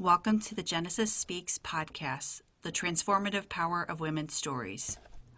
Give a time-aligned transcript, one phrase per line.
[0.00, 4.96] Welcome to the Genesis Speaks podcast, the transformative power of women's stories,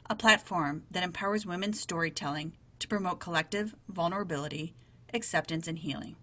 [0.09, 4.77] a platform that empowers women's storytelling to promote collective vulnerability,
[5.13, 6.15] acceptance, and healing.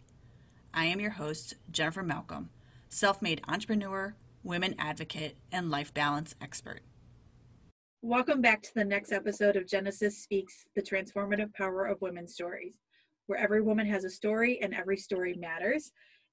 [0.74, 2.50] I am your host, Jennifer Malcolm,
[2.88, 6.80] self made entrepreneur, women advocate, and life balance expert.
[8.02, 12.80] Welcome back to the next episode of Genesis Speaks The Transformative Power of Women's Stories,
[13.28, 15.92] where every woman has a story and every story matters.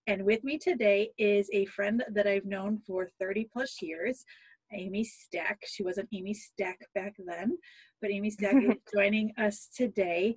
[0.08, 4.24] And with me today is a friend that I've known for 30 plus years,
[4.72, 5.58] Amy Stack.
[5.66, 7.58] She wasn't Amy Stack back then,
[8.00, 10.36] but Amy Stack is joining us today.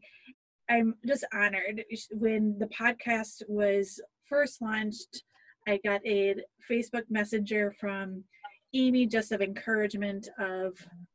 [0.72, 1.84] I'm just honored.
[2.12, 5.23] When the podcast was first launched,
[5.68, 6.36] I got a
[6.70, 8.23] Facebook Messenger from
[8.73, 10.73] Amy just of encouragement of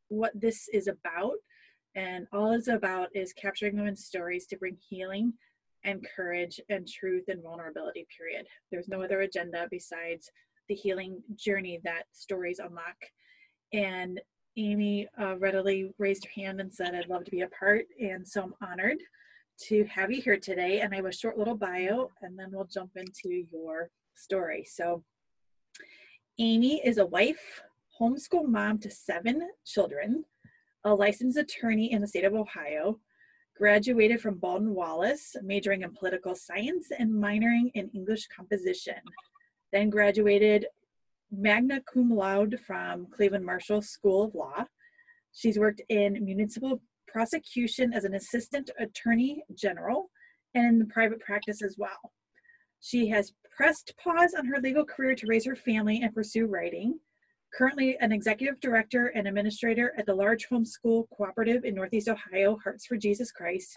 [0.09, 1.35] what this is about.
[1.97, 5.33] And all it's about is capturing women's stories to bring healing
[5.85, 8.47] and courage and truth and vulnerability, period.
[8.71, 10.31] There's no other agenda besides
[10.69, 12.97] the healing journey that stories unlock.
[13.73, 14.21] And
[14.57, 17.87] Amy uh, readily raised her hand and said, I'd love to be a part.
[18.01, 18.99] And so I'm honored
[19.67, 20.81] to have you here today.
[20.81, 24.65] And I have a short little bio, and then we'll jump into your story.
[24.69, 25.05] So,
[26.39, 27.63] Amy is a wife,
[28.01, 30.25] homeschool mom to seven children,
[30.85, 32.99] a licensed attorney in the state of Ohio,
[33.57, 38.97] graduated from Baldwin Wallace, majoring in political science and minoring in English composition.
[39.73, 40.67] Then graduated
[41.31, 44.65] magna cum laude from Cleveland Marshall School of Law.
[45.33, 50.11] She's worked in municipal prosecution as an assistant attorney general
[50.55, 52.13] and in the private practice as well.
[52.81, 56.99] She has pressed pause on her legal career to raise her family and pursue writing.
[57.57, 62.85] Currently an executive director and administrator at the large homeschool cooperative in Northeast Ohio, Hearts
[62.85, 63.77] for Jesus Christ,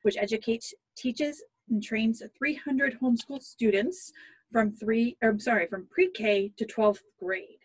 [0.00, 4.12] which educates, teaches, and trains 300 homeschool students
[4.50, 7.58] from three, or I'm sorry, from pre-K to 12th grade.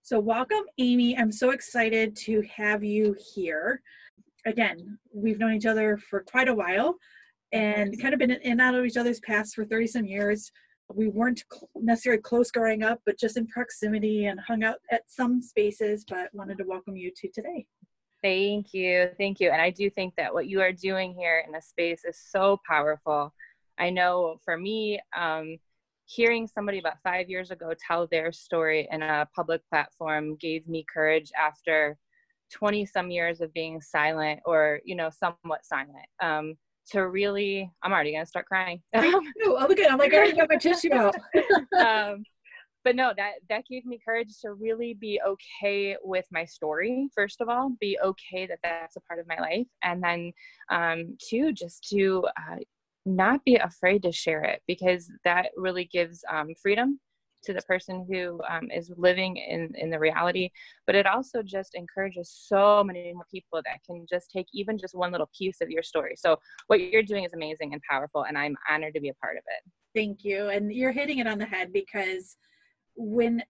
[0.00, 1.18] So welcome, Amy.
[1.18, 3.82] I'm so excited to have you here.
[4.46, 6.96] Again, we've known each other for quite a while
[7.52, 10.50] and kind of been in and out of each other's paths for 30 some years
[10.94, 15.40] we weren't necessarily close growing up, but just in proximity and hung out at some
[15.40, 17.66] spaces, but wanted to welcome you to today.
[18.22, 19.10] Thank you.
[19.16, 19.50] Thank you.
[19.50, 22.58] And I do think that what you are doing here in the space is so
[22.68, 23.32] powerful.
[23.78, 25.58] I know for me, um,
[26.04, 30.84] hearing somebody about five years ago tell their story in a public platform gave me
[30.92, 31.96] courage after
[32.52, 36.06] 20 some years of being silent or, you know, somewhat silent.
[36.20, 36.56] Um,
[36.90, 38.82] to really i'm already gonna start crying.
[38.94, 41.14] Oh look at i'm like i already got my tissue out.
[41.78, 42.24] Um,
[42.84, 47.40] but no that that gave me courage to really be okay with my story first
[47.40, 50.32] of all be okay that that's a part of my life and then
[50.70, 52.56] um two just to uh,
[53.06, 57.00] not be afraid to share it because that really gives um, freedom
[57.42, 60.50] to the person who um, is living in, in the reality
[60.86, 64.94] but it also just encourages so many more people that can just take even just
[64.94, 66.14] one little piece of your story.
[66.16, 66.36] So
[66.66, 69.42] what you're doing is amazing and powerful and i'm honored to be a part of
[69.46, 69.70] it.
[69.94, 70.48] Thank you.
[70.48, 72.36] And you're hitting it on the head because
[72.96, 73.42] when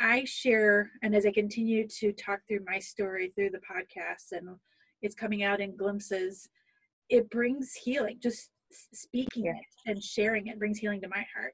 [0.00, 4.48] i share and as i continue to talk through my story through the podcast and
[5.02, 6.48] it's coming out in glimpses
[7.10, 8.50] it brings healing just
[8.92, 9.52] speaking yeah.
[9.52, 11.52] it and sharing it brings healing to my heart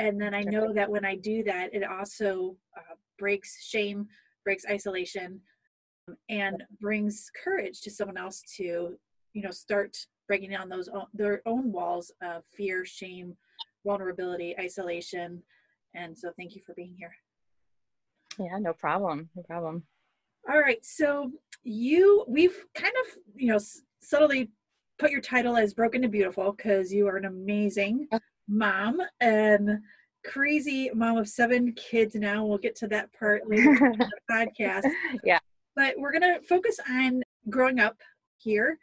[0.00, 4.06] and then i know that when i do that it also uh, breaks shame
[4.44, 5.40] breaks isolation
[6.08, 8.96] um, and brings courage to someone else to
[9.32, 9.96] you know start
[10.26, 13.36] breaking down those own, their own walls of fear shame
[13.84, 15.42] vulnerability isolation.
[15.94, 17.14] And so thank you for being here.
[18.38, 19.84] Yeah no problem no problem.
[20.48, 21.30] All right so
[21.62, 23.58] you we've kind of you know
[24.00, 24.50] subtly
[24.98, 28.06] put your title as broken to beautiful because you are an amazing
[28.50, 29.78] mom and
[30.26, 32.44] crazy mom of seven kids now.
[32.44, 34.90] We'll get to that part later in the podcast.
[35.24, 35.38] Yeah.
[35.76, 37.96] But we're going to focus on growing up
[38.38, 38.78] here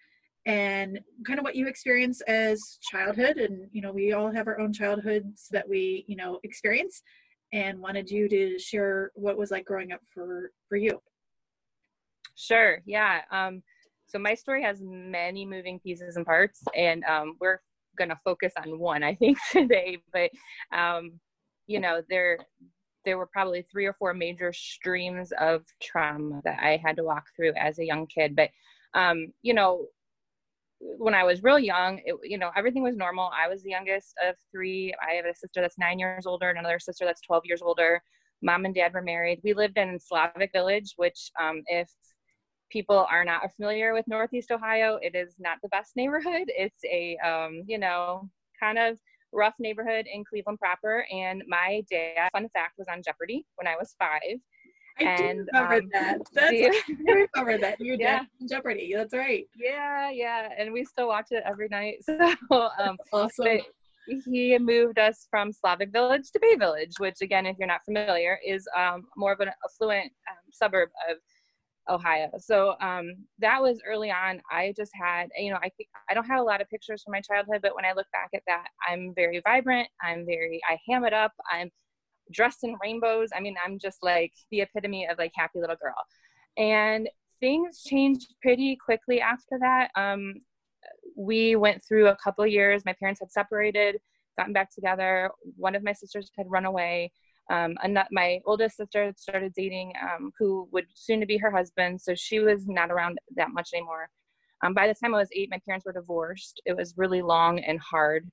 [0.45, 3.37] and kind of what you experience as childhood.
[3.37, 7.03] And, you know, we all have our own childhoods that we, you know, experience
[7.53, 11.01] and wanted you to share what was like growing up for, for you.
[12.35, 12.81] Sure.
[12.85, 13.21] Yeah.
[13.31, 13.61] Um,
[14.07, 17.59] so my story has many moving pieces and parts, and um, we're
[17.97, 19.97] going to focus on one, I think, today.
[20.13, 20.31] But
[20.77, 21.19] um,
[21.67, 22.37] you know, there
[23.05, 27.25] there were probably three or four major streams of trauma that I had to walk
[27.35, 28.35] through as a young kid.
[28.35, 28.49] But
[28.93, 29.87] um, you know,
[30.79, 33.31] when I was real young, it, you know, everything was normal.
[33.35, 34.93] I was the youngest of three.
[35.01, 38.01] I have a sister that's nine years older and another sister that's 12 years older.
[38.41, 39.41] Mom and dad were married.
[39.43, 41.89] We lived in Slavic Village, which, um, if
[42.69, 46.47] people are not familiar with Northeast Ohio, it is not the best neighborhood.
[46.57, 48.29] It's a, um, you know,
[48.59, 48.97] kind of
[49.31, 51.05] rough neighborhood in Cleveland proper.
[51.11, 54.39] And my dad, fun fact, was on Jeopardy when I was five.
[54.99, 56.17] I and, do remember um, that.
[56.33, 57.79] That's you, I remember that.
[57.79, 58.19] Your yeah.
[58.19, 58.93] dad Jeopardy.
[58.95, 59.45] That's right.
[59.55, 60.49] Yeah, yeah.
[60.57, 61.97] And we still watch it every night.
[62.05, 63.59] So um awesome.
[64.31, 68.39] he moved us from Slavic Village to Bay Village, which again, if you're not familiar,
[68.45, 71.17] is um, more of an affluent um, suburb of
[71.89, 72.29] Ohio.
[72.39, 74.41] So um, that was early on.
[74.51, 75.71] I just had, you know, I,
[76.09, 78.29] I don't have a lot of pictures from my childhood, but when I look back
[78.33, 79.87] at that, I'm very vibrant.
[80.01, 81.31] I'm very, I ham it up.
[81.51, 81.69] I'm
[82.31, 83.29] dressed in rainbows.
[83.35, 85.95] I mean, I'm just like the epitome of like happy little girl.
[86.57, 89.89] And things changed pretty quickly after that.
[89.95, 90.35] Um,
[91.15, 92.83] we went through a couple years.
[92.85, 93.97] My parents had separated,
[94.37, 95.31] gotten back together.
[95.55, 97.11] One of my sisters had run away
[97.49, 97.75] um,
[98.11, 102.39] my oldest sister started dating um, who would soon to be her husband so she
[102.39, 104.09] was not around that much anymore.
[104.63, 106.61] Um, by the time i was eight my parents were divorced.
[106.65, 108.29] It was really long and hard.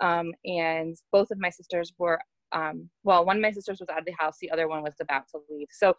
[0.00, 2.20] Um, and both of my sisters were
[2.52, 4.94] um, well one of my sisters was out of the house the other one was
[5.00, 5.68] about to leave.
[5.70, 5.94] So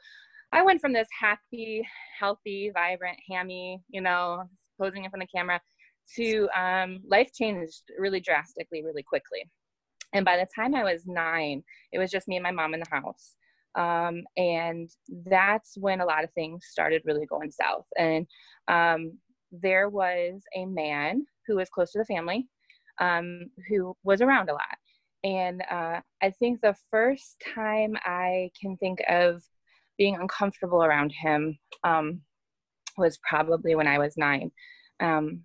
[0.54, 1.86] i went from this happy
[2.20, 4.44] healthy vibrant hammy you know
[4.80, 5.60] posing in front of the camera
[6.16, 9.50] to um, life changed really drastically really quickly
[10.14, 12.80] and by the time I was nine, it was just me and my mom in
[12.80, 13.36] the house.
[13.76, 14.90] Um, and
[15.26, 17.86] that's when a lot of things started really going south.
[17.98, 18.28] And
[18.68, 19.18] um,
[19.52, 22.48] there was a man who was close to the family
[23.00, 24.78] um, who was around a lot.
[25.24, 29.42] And uh, I think the first time I can think of
[29.98, 32.22] being uncomfortable around him um,
[32.98, 34.52] was probably when I was nine.
[35.00, 35.42] Um,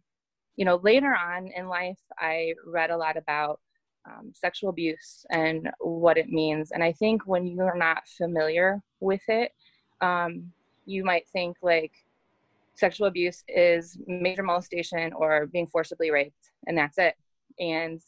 [0.57, 3.61] you know, later on in life, I read a lot about
[4.09, 6.71] um, sexual abuse and what it means.
[6.71, 9.53] And I think when you're not familiar with it,
[10.01, 10.53] um,
[10.87, 11.93] you might think like
[12.75, 17.15] sexual abuse is major molestation or being forcibly raped, and that's it.
[17.59, 18.01] And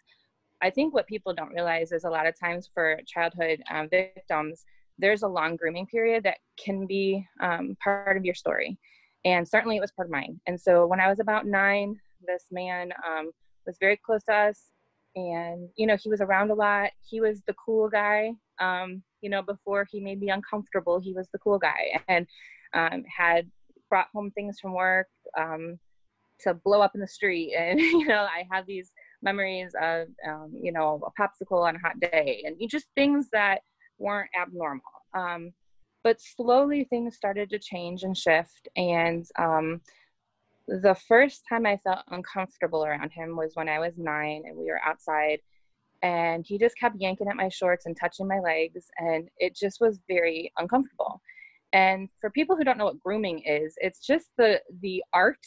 [0.62, 4.64] I think what people don't realize is a lot of times for childhood um, victims,
[4.98, 8.78] there's a long grooming period that can be um, part of your story.
[9.24, 10.40] And certainly it was part of mine.
[10.46, 13.30] And so when I was about nine, this man um,
[13.66, 14.70] was very close to us
[15.16, 16.90] and you know he was around a lot.
[17.08, 21.28] He was the cool guy um, you know before he made me uncomfortable he was
[21.32, 22.26] the cool guy and
[22.74, 23.50] um, had
[23.88, 25.08] brought home things from work
[25.38, 25.78] um,
[26.40, 28.92] to blow up in the street and you know i have these
[29.22, 33.60] memories of um, you know a popsicle on a hot day and just things that
[34.00, 34.82] weren't abnormal.
[35.14, 35.52] Um,
[36.02, 39.82] but slowly things started to change and shift and um,
[40.70, 44.66] the first time I felt uncomfortable around him was when I was nine and we
[44.66, 45.40] were outside
[46.02, 49.80] and he just kept yanking at my shorts and touching my legs and it just
[49.80, 51.20] was very uncomfortable.
[51.72, 55.44] And for people who don't know what grooming is, it's just the the art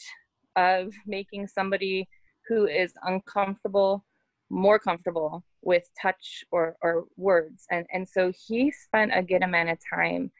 [0.56, 2.08] of making somebody
[2.46, 4.04] who is uncomfortable
[4.50, 7.64] more comfortable with touch or, or words.
[7.70, 10.30] And and so he spent a good amount of time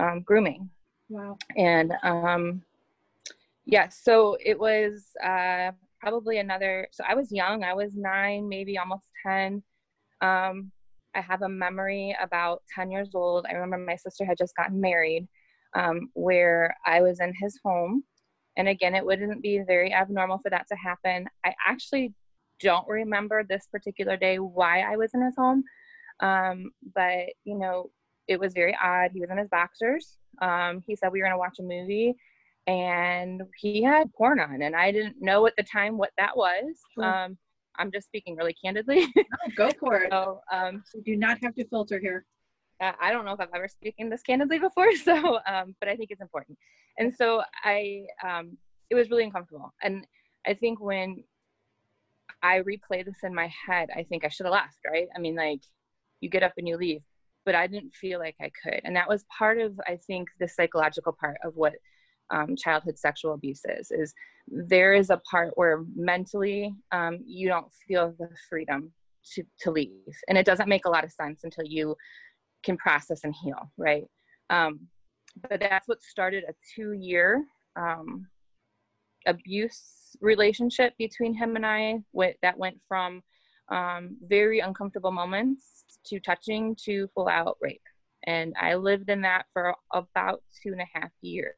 [0.00, 0.70] um, grooming.
[1.08, 1.38] Wow.
[1.56, 2.62] And um
[3.66, 5.70] Yes, so it was uh,
[6.00, 6.88] probably another.
[6.92, 7.64] So I was young.
[7.64, 9.62] I was nine, maybe almost ten.
[10.20, 10.70] Um,
[11.14, 13.46] I have a memory about ten years old.
[13.48, 15.28] I remember my sister had just gotten married,
[15.74, 18.04] um, where I was in his home,
[18.56, 21.28] and again, it wouldn't be very abnormal for that to happen.
[21.44, 22.12] I actually
[22.60, 25.64] don't remember this particular day why I was in his home,
[26.20, 27.90] um, but you know,
[28.28, 29.10] it was very odd.
[29.14, 30.18] He was in his boxers.
[30.42, 32.14] Um, he said we were going to watch a movie
[32.66, 36.64] and he had porn on and i didn't know at the time what that was.
[37.02, 37.36] Um,
[37.76, 39.06] i'm just speaking really candidly.
[39.16, 39.24] No,
[39.56, 40.10] go for it.
[40.10, 42.24] So, um, you do not have to filter here.
[42.80, 46.10] I don't know if i've ever spoken this candidly before so um, but i think
[46.10, 46.58] it's important.
[46.98, 48.56] And so i um,
[48.90, 49.74] it was really uncomfortable.
[49.82, 50.06] And
[50.46, 51.24] i think when
[52.42, 55.08] i replay this in my head i think i should have left right?
[55.14, 55.60] I mean like
[56.20, 57.02] you get up and you leave
[57.44, 58.80] but i didn't feel like i could.
[58.84, 61.74] And that was part of i think the psychological part of what
[62.30, 64.14] um, childhood sexual abuses is
[64.46, 68.92] there is a part where mentally um, you don't feel the freedom
[69.34, 69.90] to, to leave.
[70.28, 71.96] And it doesn't make a lot of sense until you
[72.62, 74.04] can process and heal right?
[74.50, 74.88] Um,
[75.48, 77.44] but that's what started a two year
[77.76, 78.26] um,
[79.26, 81.98] abuse relationship between him and i
[82.42, 83.22] that went from
[83.70, 87.82] um, very uncomfortable moments to touching to full out rape.
[88.26, 91.54] And i lived in that for about two and a half years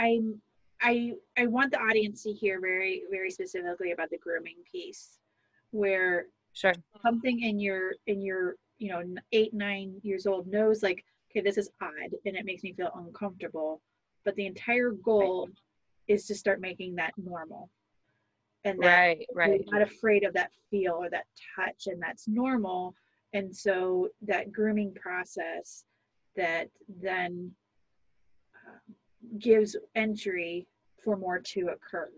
[0.00, 0.40] I'm
[0.80, 5.18] I I want the audience to hear very very specifically about the grooming piece,
[5.72, 9.02] where sure something in your in your you know
[9.32, 12.90] eight nine years old knows like okay this is odd and it makes me feel
[12.94, 13.82] uncomfortable,
[14.24, 15.56] but the entire goal right.
[16.08, 17.68] is to start making that normal.
[18.64, 22.94] and that right right not afraid of that feel or that touch and that's normal
[23.32, 25.84] and so that grooming process
[26.36, 26.68] that
[27.02, 27.50] then
[29.38, 30.66] gives entry
[31.02, 32.10] for more to occur.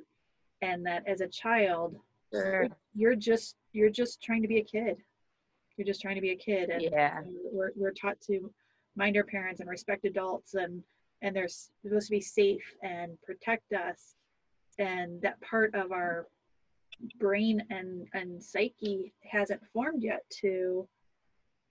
[0.61, 1.97] And that as a child
[2.33, 2.69] sure.
[2.95, 4.97] you're just you're just trying to be a kid.
[5.77, 6.71] You're just trying to be a kid.
[6.71, 7.21] And, yeah.
[7.51, 8.53] we're, we're taught to
[8.95, 10.83] mind our parents and respect adults and
[11.23, 14.17] and they're supposed to be safe and protect us.
[14.79, 16.27] And that part of our
[17.19, 20.87] brain and and psyche hasn't formed yet to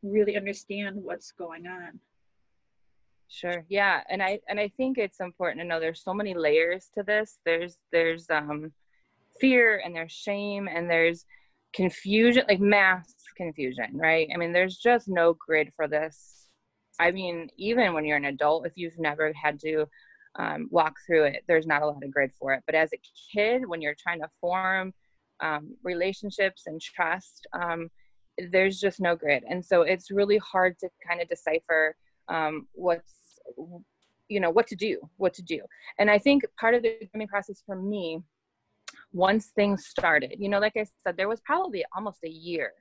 [0.03, 1.99] really understand what's going on
[3.31, 6.89] sure yeah and i and i think it's important to know there's so many layers
[6.93, 7.39] to this.
[7.45, 8.73] There's there's um
[9.39, 11.25] fear and there's shame and there's
[11.73, 14.27] confusion like mass confusion right?
[14.33, 16.49] I mean there's just no grid for this.
[16.99, 19.85] I mean even when you're an adult if you've never had to
[20.37, 22.63] um, walk through it there's not a lot of grid for it.
[22.65, 23.01] But as a
[23.33, 24.93] kid when you're trying to form
[25.39, 27.89] um, relationships and trust um,
[28.51, 29.43] there's just no grid.
[29.49, 31.95] And so it's really hard to kind of decipher
[32.27, 33.20] um, what's
[34.27, 35.61] you know what to do what to do.
[35.99, 38.21] And i think part of the grooming process for me
[39.13, 42.71] once things started you know like i said there was probably almost a year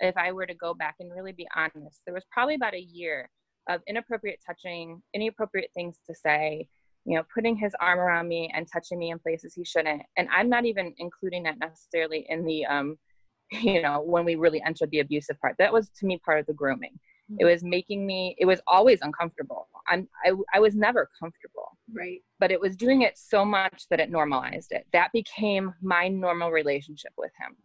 [0.00, 2.80] if i were to go back and really be honest there was probably about a
[2.80, 3.28] year
[3.68, 6.66] of inappropriate touching inappropriate things to say
[7.04, 10.02] you know putting his arm around me and touching me in places he shouldn't.
[10.16, 12.96] And i'm not even including that necessarily in the um
[13.50, 15.56] you know when we really entered the abusive part.
[15.58, 16.98] That was to me part of the grooming.
[17.38, 19.68] It was making me it was always uncomfortable.
[19.88, 21.76] I'm I, I was never comfortable.
[21.92, 22.20] Right.
[22.38, 24.86] But it was doing it so much that it normalized it.
[24.92, 27.56] That became my normal relationship with him.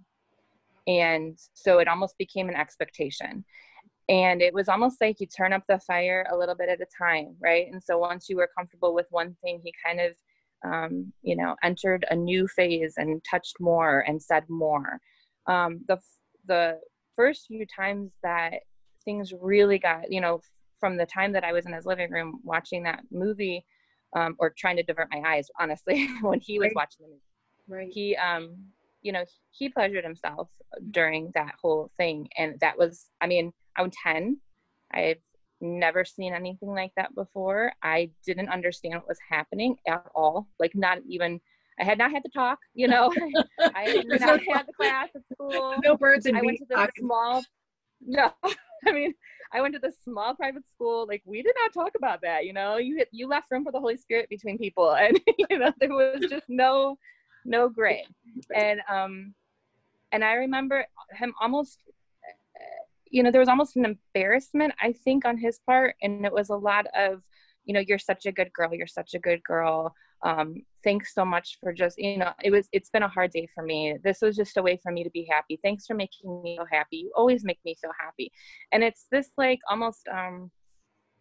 [0.88, 3.44] And so it almost became an expectation.
[4.10, 6.88] And it was almost like you turn up the fire a little bit at a
[6.98, 7.68] time right?
[7.72, 10.14] And so once you were comfortable with one thing he kind of
[10.66, 15.00] um, you know entered a new phase and touched more and said more.
[15.48, 16.00] Um, the
[16.48, 16.80] the
[17.16, 18.54] first few times that
[19.08, 20.42] things really got you know
[20.82, 23.66] from the time that i was in his living room watching that movie
[24.16, 26.76] um, or trying to divert my eyes honestly when he was right.
[26.76, 27.22] watching the movie.
[27.70, 27.90] Right.
[27.92, 28.56] He um
[29.02, 30.50] you know he pleasured himself
[30.92, 34.38] during that whole thing and that was i mean i'm 10
[34.92, 35.18] i've
[35.62, 37.72] never seen anything like that before.
[37.82, 40.48] I didn't understand what was happening at all.
[40.60, 41.40] Like not even
[41.80, 43.12] i had not had to talk you know?
[43.60, 45.76] I had not had the class at school.
[45.84, 47.44] No birds and i went to the small
[48.06, 48.32] no
[48.88, 49.14] i mean
[49.54, 52.54] i went to the small private school like we did not talk about that you
[52.54, 55.20] know you you left room for the holy spirit between people and
[55.50, 56.98] you know there was just no
[57.46, 58.06] no gray.
[58.56, 59.34] and um
[60.12, 61.80] and i remember him almost
[63.10, 66.50] you know there was almost an embarrassment i think on his part and it was
[66.50, 67.22] a lot of
[67.66, 69.94] you know you're such a good girl you're such a good girl
[70.24, 73.48] um thanks so much for just you know it was it's been a hard day
[73.54, 76.42] for me this was just a way for me to be happy thanks for making
[76.42, 78.32] me so happy you always make me so happy
[78.72, 80.50] and it's this like almost um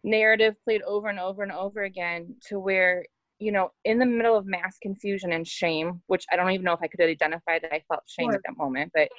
[0.03, 3.03] narrative played over and over and over again to where
[3.39, 6.73] you know, in the middle of mass confusion and shame, which I don't even know
[6.73, 8.35] if I could identify that I felt shame sure.
[8.35, 9.09] at that moment, but,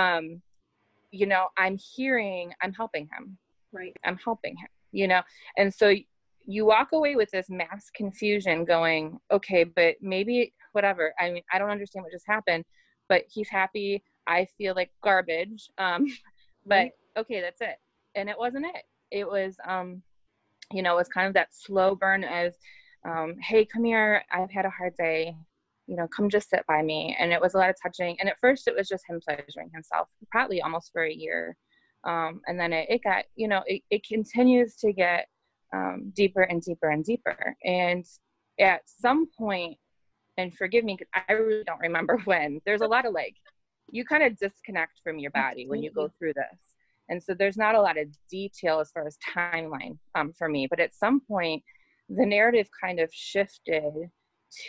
[0.00, 0.40] um,
[1.10, 3.36] you know, I'm hearing, I'm helping him.
[3.72, 3.94] Right.
[4.04, 5.22] I'm helping him, you know?
[5.56, 5.94] And so
[6.50, 11.12] you walk away with this mass confusion going, okay, but maybe whatever.
[11.20, 12.64] I mean, I don't understand what just happened,
[13.06, 14.02] but he's happy.
[14.26, 15.68] I feel like garbage.
[15.76, 16.06] Um,
[16.66, 16.88] but
[17.18, 17.76] okay, that's it.
[18.14, 18.84] And it wasn't it.
[19.10, 20.02] It was, um,
[20.72, 22.54] you know, it was kind of that slow burn as,
[23.06, 24.22] um, hey, come here.
[24.32, 25.36] I've had a hard day.
[25.86, 27.14] You know, come just sit by me.
[27.20, 28.16] And it was a lot of touching.
[28.20, 31.58] And at first, it was just him pleasuring himself, probably almost for a year.
[32.04, 35.26] Um, and then it, it, got, you know, it, it continues to get
[35.74, 37.56] um, deeper and deeper and deeper.
[37.64, 38.04] And
[38.60, 39.78] at some point,
[40.36, 43.34] and forgive me, because I really don't remember when, there's a lot of like,
[43.90, 46.58] you kind of disconnect from your body when you go through this.
[47.08, 50.66] And so there's not a lot of detail as far as timeline um, for me.
[50.68, 51.62] But at some point,
[52.08, 54.10] the narrative kind of shifted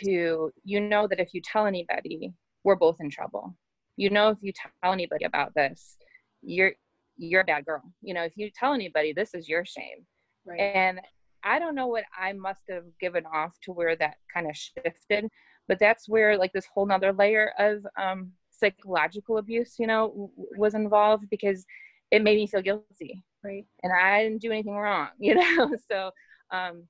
[0.02, 2.32] to you know that if you tell anybody
[2.64, 3.56] we're both in trouble
[3.96, 5.96] you know if you tell anybody about this
[6.42, 6.72] you're
[7.16, 10.06] you're a bad girl you know if you tell anybody this is your shame
[10.46, 10.60] right.
[10.60, 11.00] and
[11.44, 15.28] i don't know what i must have given off to where that kind of shifted
[15.68, 20.30] but that's where like this whole nother layer of um, psychological abuse you know w-
[20.56, 21.64] was involved because
[22.10, 23.22] it made me feel guilty.
[23.42, 23.64] Right.
[23.82, 25.76] And i didn't do anything wrong you know?
[25.90, 26.10] So
[26.50, 26.84] um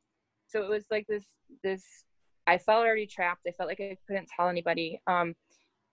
[0.49, 1.25] so it was like this
[1.63, 1.85] this
[2.47, 3.43] i felt already trapped.
[3.47, 5.01] I felt like i couldn't tell anybody.
[5.07, 5.35] Um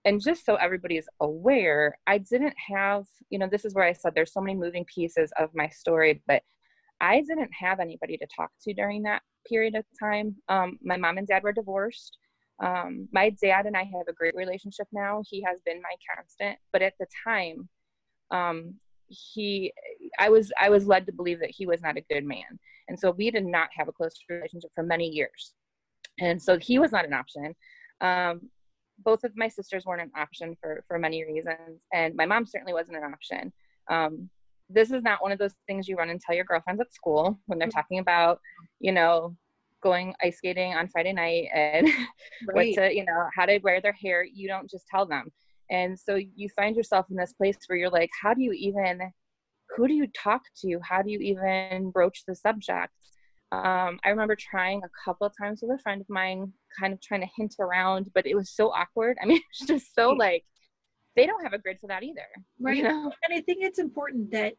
[0.04, 3.92] and just so everybody is aware i didn't have you know this is where i
[3.92, 6.40] said there's so many moving pieces of my story but
[7.00, 11.18] i didn't have anybody to talk to during that period of time um, my mom
[11.18, 12.18] and dad were divorced
[12.60, 15.22] Um, my dad and I have a great relationship now.
[15.30, 17.68] He has been my constant, but at the time,
[18.30, 18.74] um,
[19.06, 19.72] he,
[20.18, 22.98] I was, I was led to believe that he was not a good man, and
[22.98, 25.54] so we did not have a close relationship for many years,
[26.18, 27.54] and so he was not an option.
[28.00, 28.50] Um,
[28.98, 32.74] both of my sisters weren't an option for for many reasons, and my mom certainly
[32.74, 33.52] wasn't an option.
[34.68, 37.38] This is not one of those things you run and tell your girlfriends at school
[37.46, 37.78] when they're mm-hmm.
[37.78, 38.40] talking about,
[38.80, 39.36] you know,
[39.82, 41.86] going ice skating on Friday night and
[42.48, 42.54] right.
[42.54, 44.24] what to, you know, how to wear their hair.
[44.24, 45.32] You don't just tell them.
[45.70, 49.00] And so you find yourself in this place where you're like, how do you even,
[49.76, 50.78] who do you talk to?
[50.82, 52.92] How do you even broach the subject?
[53.50, 57.00] Um, I remember trying a couple of times with a friend of mine, kind of
[57.00, 59.16] trying to hint around, but it was so awkward.
[59.22, 60.44] I mean, it's just so like,
[61.18, 62.28] they don't have a grid for that either.
[62.60, 62.76] Right.
[62.76, 63.12] You know?
[63.24, 64.54] And I think it's important that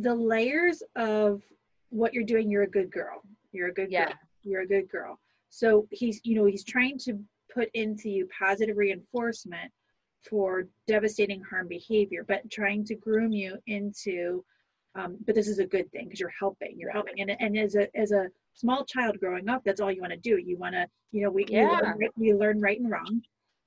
[0.00, 1.42] the layers of
[1.90, 3.22] what you're doing, you're a good girl.
[3.52, 4.06] You're a good yeah.
[4.06, 4.14] girl.
[4.42, 5.20] You're a good girl.
[5.50, 7.18] So he's, you know, he's trying to
[7.52, 9.70] put into you positive reinforcement
[10.28, 14.42] for devastating harm behavior, but trying to groom you into,
[14.94, 17.20] um, but this is a good thing because you're helping, you're helping.
[17.20, 20.18] And, and as a, as a small child growing up, that's all you want to
[20.18, 20.38] do.
[20.38, 21.68] You want to, you know, we, yeah.
[21.68, 23.20] we, learn, we learn right and wrong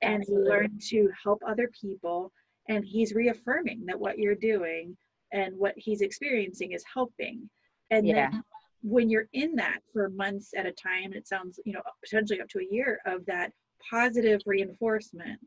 [0.05, 0.49] and Absolutely.
[0.49, 2.31] learn to help other people.
[2.69, 4.95] And he's reaffirming that what you're doing
[5.33, 7.49] and what he's experiencing is helping.
[7.91, 8.29] And yeah.
[8.31, 8.43] then
[8.81, 12.49] when you're in that for months at a time, it sounds, you know, potentially up
[12.49, 13.51] to a year of that
[13.89, 15.39] positive reinforcement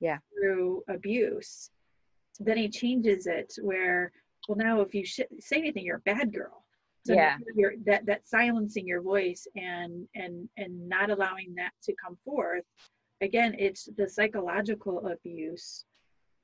[0.00, 0.18] yeah.
[0.32, 1.70] through abuse,
[2.38, 4.12] then he changes it where,
[4.48, 6.64] well, now if you sh- say anything, you're a bad girl.
[7.06, 7.38] So yeah.
[7.56, 12.64] you're that that silencing your voice and and and not allowing that to come forth
[13.20, 15.84] again it's the psychological abuse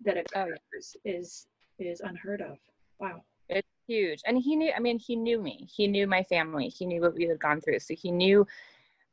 [0.04, 1.18] that occurs oh, yeah.
[1.18, 1.46] is
[1.78, 2.58] is unheard of.
[2.98, 3.22] Wow.
[3.48, 4.22] It's huge.
[4.26, 5.68] And he knew i mean he knew me.
[5.74, 6.68] He knew my family.
[6.68, 7.80] He knew what we had gone through.
[7.80, 8.46] So he knew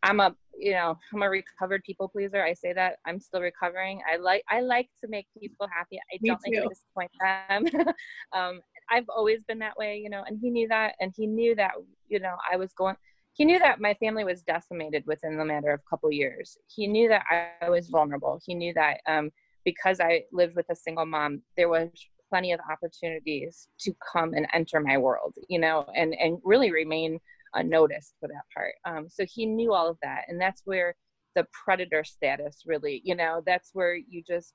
[0.04, 2.44] i'm a you know i'm a recovered people pleaser.
[2.44, 4.02] I say that i'm still recovering.
[4.12, 6.00] I like i like to make people happy.
[6.00, 6.52] I me don't too.
[6.52, 7.94] like to disappoint them.
[8.34, 8.62] Um
[8.92, 10.96] i've always been that way you know and he knew that.
[11.00, 11.72] And he knew that
[12.08, 12.96] you know i was going
[13.34, 16.58] he knew that my family was decimated within the matter of a couple years.
[16.68, 17.24] He knew that
[17.62, 18.40] I was vulnerable.
[18.46, 19.32] He knew that um,
[19.66, 21.90] because I lived with a single mom, there was
[22.30, 27.20] plenty of opportunities to come and enter my world, you know, and and really remain
[27.56, 28.74] unnoticed for that part.
[28.86, 30.96] Um, so he knew all of that, and that's where
[31.36, 34.54] the predator status really, you know, that's where you just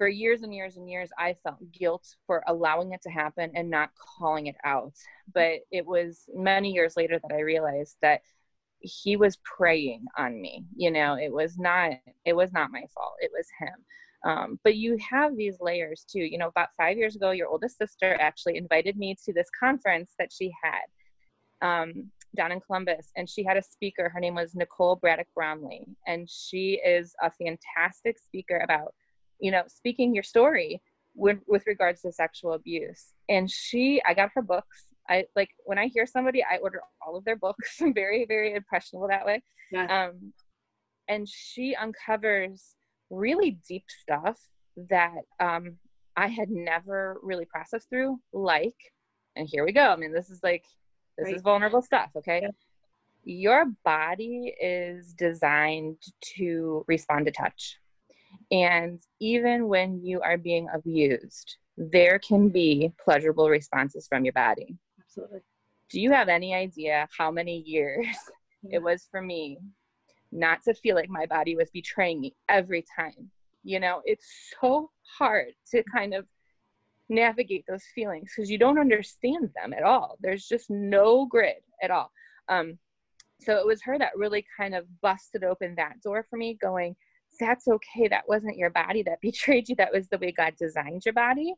[0.00, 3.68] for years and years and years, I felt guilt for allowing it to happen and
[3.68, 4.94] not calling it out.
[5.34, 8.22] But it was many years later that I realized that
[8.78, 10.64] he was preying on me.
[10.74, 11.90] You know, it was not
[12.24, 13.12] it was not my fault.
[13.20, 13.74] It was him.
[14.24, 16.20] Um, but you have these layers too.
[16.20, 20.14] You know, about five years ago, your oldest sister actually invited me to this conference
[20.18, 24.08] that she had um, down in Columbus, and she had a speaker.
[24.08, 28.94] Her name was Nicole Braddock Bromley, and she is a fantastic speaker about
[29.40, 30.82] you know, speaking your story
[31.14, 33.12] with, with regards to sexual abuse.
[33.28, 34.84] And she, I got her books.
[35.08, 37.80] I like when I hear somebody, I order all of their books.
[37.80, 39.42] I'm very, very impressionable that way.
[39.72, 40.08] Yeah.
[40.08, 40.32] Um,
[41.08, 42.76] and she uncovers
[43.10, 44.38] really deep stuff
[44.88, 45.76] that um,
[46.16, 48.76] I had never really processed through, like,
[49.36, 49.88] and here we go.
[49.88, 50.64] I mean, this is like,
[51.18, 51.36] this right.
[51.36, 52.42] is vulnerable stuff, okay?
[52.42, 52.50] Yeah.
[53.24, 55.98] Your body is designed
[56.36, 57.78] to respond to touch.
[58.50, 64.76] And even when you are being abused, there can be pleasurable responses from your body.
[65.00, 65.40] Absolutely.
[65.90, 68.06] Do you have any idea how many years
[68.62, 68.76] yeah.
[68.76, 69.58] it was for me
[70.32, 73.30] not to feel like my body was betraying me every time?
[73.62, 74.26] You know, it's
[74.60, 76.26] so hard to kind of
[77.08, 80.16] navigate those feelings because you don't understand them at all.
[80.20, 82.10] There's just no grid at all.
[82.48, 82.78] Um,
[83.40, 86.94] so it was her that really kind of busted open that door for me, going,
[87.40, 88.08] that's okay.
[88.08, 89.76] That wasn't your body that betrayed you.
[89.76, 91.54] That was the way God designed your body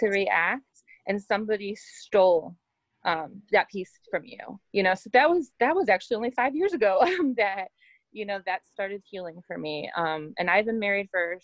[0.00, 0.62] to react.
[1.06, 2.56] And somebody stole
[3.04, 4.38] um, that piece from you.
[4.72, 7.68] You know, so that was that was actually only five years ago um, that
[8.12, 9.90] you know that started healing for me.
[9.96, 11.38] Um, and I've been married for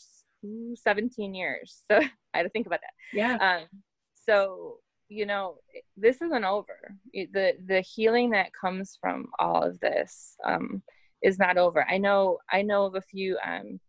[0.76, 3.16] 17 years, so I had to think about that.
[3.16, 3.37] Yeah.
[3.37, 3.66] Um,
[4.14, 5.57] so you know
[5.96, 6.94] this isn't over.
[7.12, 10.37] The the healing that comes from all of this.
[10.44, 10.83] Um,
[11.22, 11.87] is not over.
[11.88, 13.80] I know I know of a few um,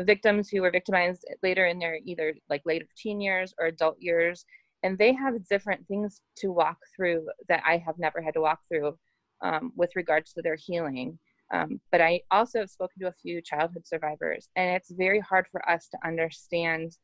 [0.00, 4.44] victims who were victimized later in their either like later teen years or adult years,
[4.82, 8.60] and they have different things to walk through that I have never had to walk
[8.68, 8.98] through
[9.40, 11.18] um, with regards to their healing.
[11.52, 15.46] Um, but I also have spoken to a few childhood survivors, and it's very hard
[15.50, 16.96] for us to understand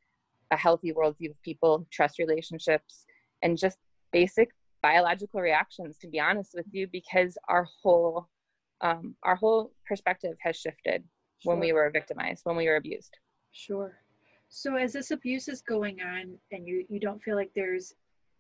[0.51, 3.07] a healthy worldview of people, trust relationships,
[3.43, 3.79] and just
[4.13, 4.51] basic
[4.83, 8.29] biological reactions, to be honest with you, because our whole
[8.81, 11.05] um, our whole perspective has shifted
[11.39, 11.53] sure.
[11.53, 13.17] when we were victimized, when we were abused.
[13.53, 13.99] Sure.
[14.49, 17.95] So as this abuse is going on, and you you don't feel like there's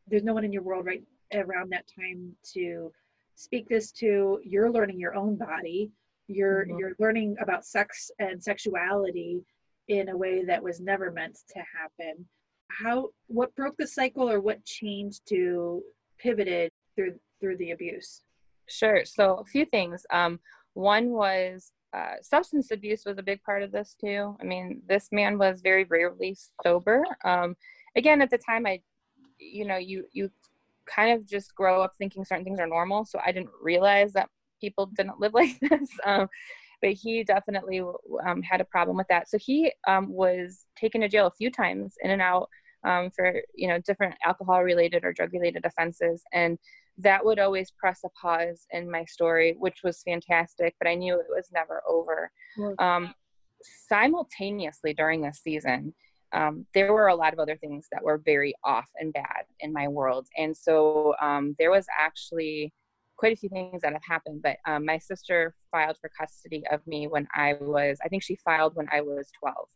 [0.06, 2.92] there's no one in your world right around that time to
[3.34, 5.90] speak this to, you're learning your own body.
[6.28, 6.78] You're mm-hmm.
[6.78, 9.44] you're learning about sex and sexuality
[9.88, 12.24] in a way that was never meant to happen.
[12.70, 15.82] How what broke the cycle or what changed to
[16.18, 18.22] pivoted through through the abuse?
[18.68, 19.04] Sure.
[19.04, 20.06] So a few things.
[20.10, 20.40] Um,
[20.74, 24.36] one was uh, substance abuse was a big part of this too.
[24.40, 27.04] I mean, this man was very rarely sober.
[27.24, 27.56] Um,
[27.96, 28.80] again, at the time, I,
[29.38, 30.30] you know, you you
[30.86, 33.04] kind of just grow up thinking certain things are normal.
[33.04, 34.28] So I didn't realize that
[34.60, 35.88] people didn't live like this.
[36.04, 36.28] Um,
[36.82, 37.80] but he definitely
[38.26, 39.28] um, had a problem with that.
[39.28, 42.48] So he um, was taken to jail a few times, in and out
[42.84, 46.58] um, for you know different alcohol related or drug related offenses, and
[46.98, 50.74] that would always press a pause in my story, which was fantastic.
[50.78, 52.30] But I knew it was never over.
[52.58, 52.84] Mm-hmm.
[53.88, 55.94] simultaneously during this season,
[56.32, 59.72] um, there were a lot of other things that were very off and bad in
[59.72, 62.72] my world, and so um, there was actually
[63.16, 64.42] quite a few things that have happened.
[64.42, 68.36] But um, my sister filed for custody of me when I was, I think she
[68.44, 69.68] filed when I was 12.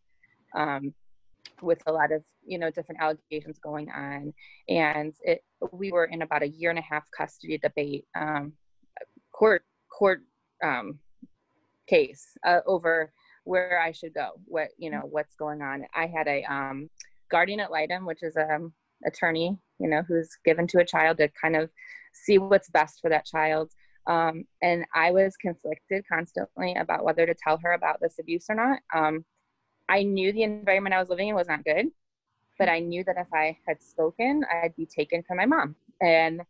[1.63, 4.33] With a lot of you know different allegations going on.
[4.69, 5.43] And it
[5.73, 8.53] we were in about a year and a half custody debate um,
[9.33, 10.23] court court
[10.65, 10.99] um,
[11.89, 13.13] case uh, over
[13.45, 15.85] where I should go what you know what's going on.
[15.95, 16.91] I had a um,
[17.31, 18.73] guardian ad litem which is a um,
[19.07, 21.71] attorney you know who's given to a child to kind of
[22.13, 23.71] see what's best for that child.
[24.07, 28.55] Um, and I was conflicted constantly about whether to tell her about this abuse or
[28.55, 28.81] not.
[28.95, 29.25] Um,
[29.89, 31.87] I knew the environment I was living in was not good,
[32.59, 35.77] but I knew that if I had spoken, I'd be taken from my mom.
[36.01, 36.43] And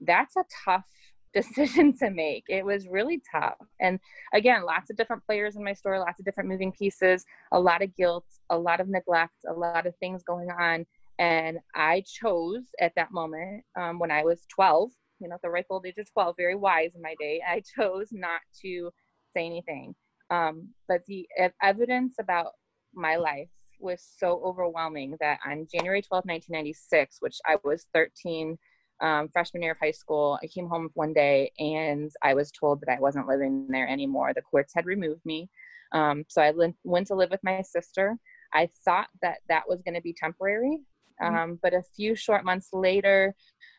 [0.00, 0.84] that's a tough
[1.34, 2.44] decision to make.
[2.48, 3.56] It was really tough.
[3.80, 3.98] And
[4.32, 7.82] again, lots of different players in my story, lots of different moving pieces, a lot
[7.82, 10.86] of guilt, a lot of neglect, a lot of things going on.
[11.18, 15.50] And I chose at that moment, um, when I was 12, you know, at the
[15.50, 18.90] ripe old age of 12, very wise in my day, I chose not to
[19.34, 19.94] say anything.
[20.30, 21.28] Um, but the
[21.62, 22.52] evidence about
[22.96, 28.58] my life was so overwhelming that on January 12, 1996, which I was 13,
[29.00, 32.80] um, freshman year of high school, I came home one day and I was told
[32.80, 34.32] that I wasn't living there anymore.
[34.34, 35.50] The courts had removed me.
[35.92, 38.16] Um, so I li- went to live with my sister.
[38.54, 40.80] I thought that that was going to be temporary.
[41.22, 41.26] Mm-hmm.
[41.26, 41.54] Um, mm-hmm.
[41.62, 43.34] But a few short months later,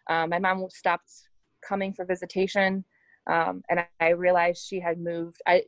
[0.10, 1.12] um, my mom stopped
[1.68, 2.86] coming for visitation.
[3.30, 5.42] Um, and I, I, realized she had moved.
[5.46, 5.64] I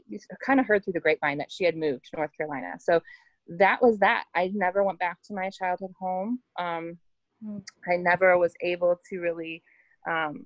[0.46, 2.76] kind of heard through the grapevine that she had moved to North Carolina.
[2.80, 3.02] So
[3.58, 4.26] that was that.
[4.36, 6.40] I never went back to my childhood home.
[6.58, 6.98] Um,
[7.90, 9.64] I never was able to really
[10.08, 10.46] um,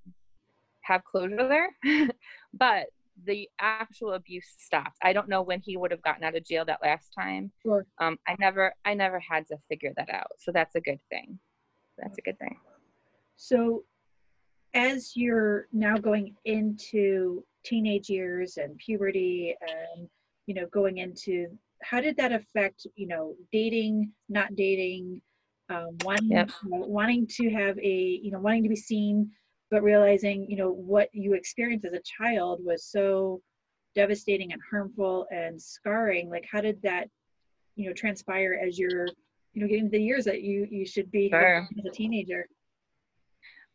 [0.82, 2.10] have closure there,
[2.54, 2.88] but
[3.26, 4.98] the actual abuse stopped.
[5.04, 7.52] I don't know when he would have gotten out of jail that last time.
[7.62, 7.86] Sure.
[8.00, 10.32] Um, I never, I never had to figure that out.
[10.39, 11.39] So that's a good thing.
[11.98, 12.58] That's a good thing.
[13.36, 13.84] So,
[14.74, 20.10] as you're now going into teenage years and puberty, and
[20.48, 21.48] you know, going into
[21.84, 25.22] how did that affect you know dating not dating
[25.69, 26.52] um, wanting, yep.
[26.63, 29.32] you know, wanting to have a you know wanting to be seen
[29.72, 33.41] but realizing you know what you experienced as a child was so
[33.96, 37.08] devastating and harmful and scarring like how did that
[37.76, 39.08] you know transpire as you're
[39.54, 41.67] you know getting the years that you you should be sure.
[41.80, 42.48] as a teenager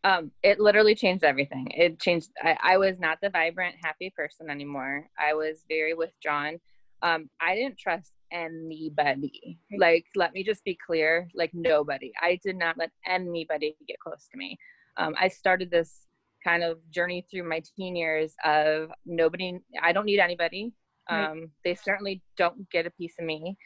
[0.05, 4.51] um it literally changed everything it changed I, I was not the vibrant happy person
[4.51, 6.59] anymore i was very withdrawn
[7.03, 9.59] um, I didn't trust anybody.
[9.79, 12.13] Like, let me just be clear like, nobody.
[12.21, 14.59] I did not let anybody get close to me.
[14.97, 16.07] Um, I started this
[16.45, 20.73] kind of journey through my teen years of nobody, I don't need anybody.
[21.11, 21.49] Um, right.
[21.65, 23.57] They certainly don't get a piece of me.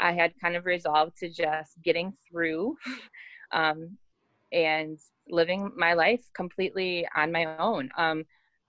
[0.00, 2.76] I had kind of resolved to just getting through
[3.52, 3.96] um,
[4.52, 7.90] and living my life completely on my own.
[7.96, 8.24] Um,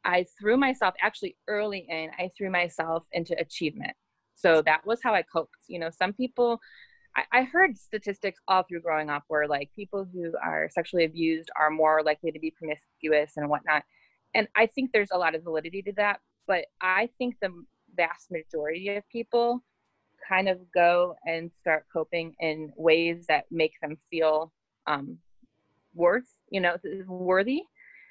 [0.05, 3.95] I threw myself actually early in, I threw myself into achievement.
[4.35, 5.55] So that was how I coped.
[5.67, 6.59] You know, some people,
[7.15, 11.49] I, I heard statistics all through growing up where like people who are sexually abused
[11.59, 13.83] are more likely to be promiscuous and whatnot.
[14.33, 16.19] And I think there's a lot of validity to that.
[16.47, 17.53] But I think the
[17.95, 19.63] vast majority of people
[20.27, 24.51] kind of go and start coping in ways that make them feel
[24.87, 25.17] um,
[25.93, 27.63] worth, you know, worthy.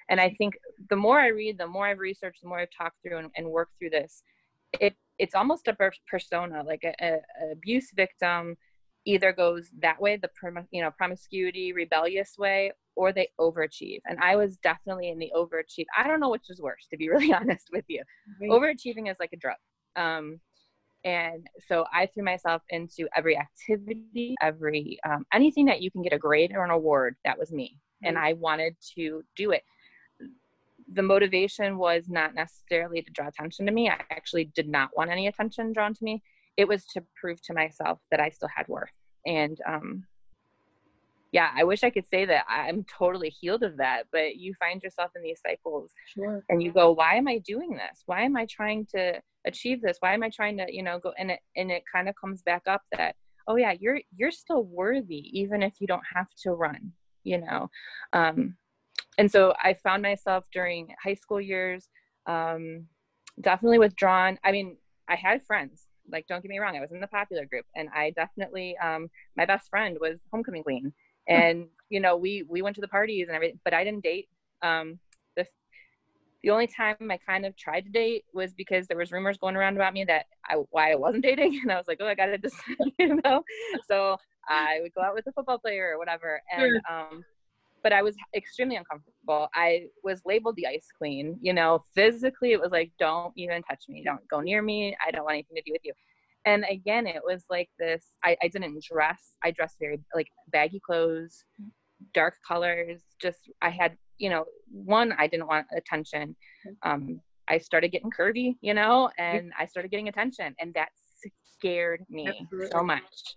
[0.09, 0.55] And I think
[0.91, 3.47] the more I read, the more I've researched, the more I've talked through and, and
[3.49, 4.23] worked through this,
[4.81, 5.77] it it's almost a
[6.09, 8.57] persona like a, a, a abuse victim
[9.05, 10.29] either goes that way the
[10.71, 14.01] you know promiscuity rebellious way or they overachieve.
[14.07, 15.87] And I was definitely in the overachieve.
[15.97, 18.03] I don't know which is worse, to be really honest with you.
[18.41, 18.51] Right.
[18.51, 19.57] Overachieving is like a drug.
[19.97, 20.41] Um,
[21.05, 26.13] and so I threw myself into every activity, every um, anything that you can get
[26.13, 27.17] a grade or an award.
[27.25, 28.09] That was me, right.
[28.09, 29.63] and I wanted to do it.
[30.93, 33.89] The motivation was not necessarily to draw attention to me.
[33.89, 36.23] I actually did not want any attention drawn to me.
[36.57, 38.91] It was to prove to myself that I still had worth.
[39.27, 40.05] And um,
[41.33, 44.83] yeah, I wish I could say that I'm totally healed of that, but you find
[44.83, 46.45] yourself in these cycles sure.
[46.51, 48.03] and you go, why am I doing this?
[48.05, 49.97] Why am I trying to achieve this?
[50.01, 52.43] Why am I trying to, you know, go and it, and it kind of comes
[52.43, 53.17] back up that,
[53.49, 56.93] oh yeah, you're, you're still worthy, even if you don't have to run,
[57.25, 57.71] you know?
[58.13, 58.57] Um,
[59.19, 61.89] and so I found myself during high school years,
[62.27, 62.87] um,
[63.41, 64.39] definitely withdrawn.
[64.45, 64.77] I mean,
[65.09, 66.77] I had friends, like, don't get me wrong.
[66.77, 70.63] I was in the popular group and I definitely, um, my best friend was homecoming
[70.63, 70.93] queen
[71.29, 74.29] and you know we we went to the parties and everything but i didn't date
[74.63, 74.99] um
[75.37, 75.47] the
[76.43, 79.57] the only time i kind of tried to date was because there was rumors going
[79.57, 82.15] around about me that i why i wasn't dating and i was like oh i
[82.15, 83.43] gotta decide you know
[83.89, 84.17] so
[84.49, 87.25] i would go out with a football player or whatever and um
[87.83, 89.49] but i was extremely uncomfortable.
[89.55, 93.85] I was labeled the ice queen you know physically it was like don't even touch
[93.89, 94.03] me.
[94.05, 94.97] Don't go near me.
[95.07, 95.93] I don't want anything to do with you.
[96.45, 100.81] And again it was like this I, I didn't dress i dressed very like baggy
[100.85, 101.45] clothes
[102.15, 106.37] dark colors just i had you know one i didn't want attention.
[106.83, 110.89] Um i started getting curvy you know and i started getting attention and that
[111.57, 112.69] scared me Absolutely.
[112.73, 113.37] so much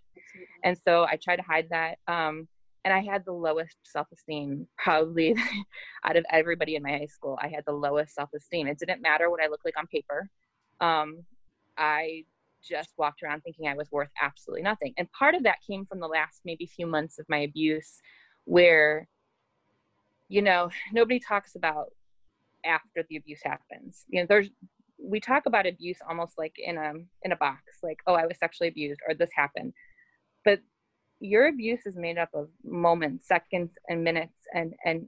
[0.63, 2.47] and so i tried to hide that um
[2.85, 5.35] and i had the lowest self-esteem probably
[6.05, 9.29] out of everybody in my high school i had the lowest self-esteem it didn't matter
[9.29, 10.29] what i looked like on paper
[10.79, 11.17] um
[11.77, 12.23] i
[12.65, 14.93] just walked around thinking I was worth absolutely nothing.
[14.97, 18.01] And part of that came from the last maybe few months of my abuse,
[18.45, 19.07] where,
[20.27, 21.87] you know, nobody talks about
[22.65, 24.05] after the abuse happens.
[24.07, 24.49] You know, there's
[24.97, 26.93] we talk about abuse almost like in a
[27.23, 29.73] in a box, like, oh, I was sexually abused or this happened.
[30.43, 30.59] But
[31.19, 35.07] your abuse is made up of moments, seconds, and minutes, and and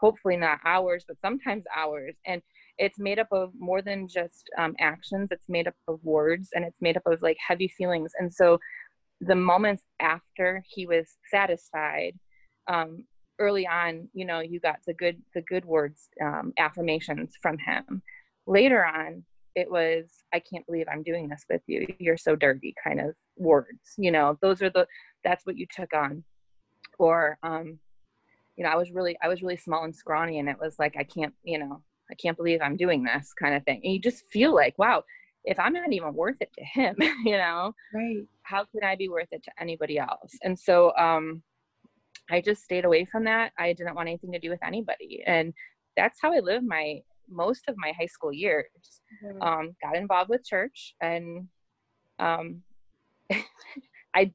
[0.00, 2.14] hopefully not hours, but sometimes hours.
[2.26, 2.42] And
[2.78, 5.28] it's made up of more than just um, actions.
[5.30, 8.12] It's made up of words and it's made up of like heavy feelings.
[8.18, 8.58] And so
[9.20, 12.18] the moments after he was satisfied
[12.68, 13.04] um,
[13.38, 18.02] early on you know you got the good the good words um, affirmations from him.
[18.46, 19.24] Later on
[19.56, 21.86] it was i can't believe i'm doing this with you.
[21.98, 24.38] You're so dirty kind of words you know.
[24.40, 24.86] Those are the
[25.24, 26.24] that's what you took on
[26.98, 27.78] or um
[28.56, 30.94] you know i was really i was really small and scrawny and it was like
[30.98, 33.80] i can't you know I can't believe I'm doing this kind of thing.
[33.84, 35.04] And you just feel like, wow,
[35.44, 38.24] if I'm not even worth it to him, you know, right?
[38.42, 40.36] How can I be worth it to anybody else?
[40.42, 41.42] And so, um,
[42.30, 43.52] I just stayed away from that.
[43.58, 45.52] I didn't want anything to do with anybody, and
[45.96, 48.68] that's how I lived my most of my high school years.
[49.24, 49.42] Mm-hmm.
[49.42, 51.48] Um, got involved with church, and
[52.20, 52.62] um,
[54.14, 54.32] I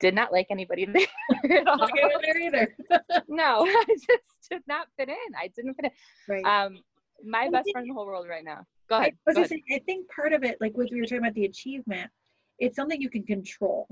[0.00, 0.86] did not like anybody
[1.44, 1.88] there at all.
[2.22, 2.74] there either.
[3.28, 5.34] no, I just did not fit in.
[5.36, 5.90] I didn't fit in.
[6.28, 6.44] Right.
[6.44, 6.78] Um,
[7.24, 8.66] my I best friend in the whole world right now.
[8.88, 9.14] Go ahead.
[9.28, 9.50] I, Go ahead.
[9.50, 12.10] Say, I think part of it, like what we were talking about the achievement,
[12.58, 13.88] it's something you can control.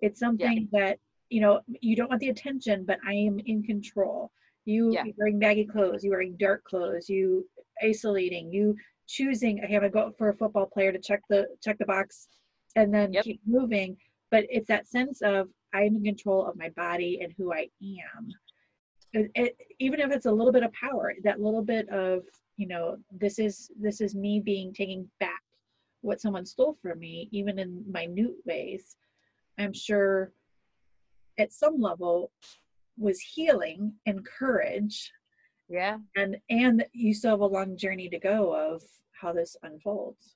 [0.00, 0.80] It's something yeah.
[0.80, 4.30] that, you know, you don't want the attention, but I am in control.
[4.64, 5.04] You yeah.
[5.16, 7.46] wearing baggy clothes, you wearing dark clothes, you
[7.82, 8.76] isolating, you
[9.08, 12.28] choosing, I have to go for a football player to check the check the box
[12.76, 13.24] and then yep.
[13.24, 13.96] keep moving.
[14.30, 18.28] But it's that sense of I'm in control of my body and who I am.
[19.14, 22.22] It, it, even if it's a little bit of power, that little bit of
[22.56, 25.42] you know this is this is me being taking back
[26.00, 28.96] what someone stole from me even in minute ways
[29.58, 30.32] i'm sure
[31.38, 32.30] at some level
[32.98, 35.12] was healing and courage.
[35.68, 35.98] Yeah.
[36.16, 40.34] And and you still have a long journey to go of how this unfolds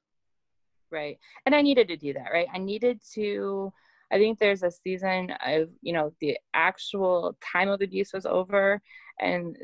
[0.92, 1.18] right.
[1.46, 2.46] And i needed to do that right?
[2.52, 3.72] I needed to
[4.12, 8.81] i think there's a season of you know the actual time of abuse was over
[9.20, 9.57] and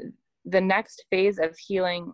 [0.44, 2.12] the next phase of healing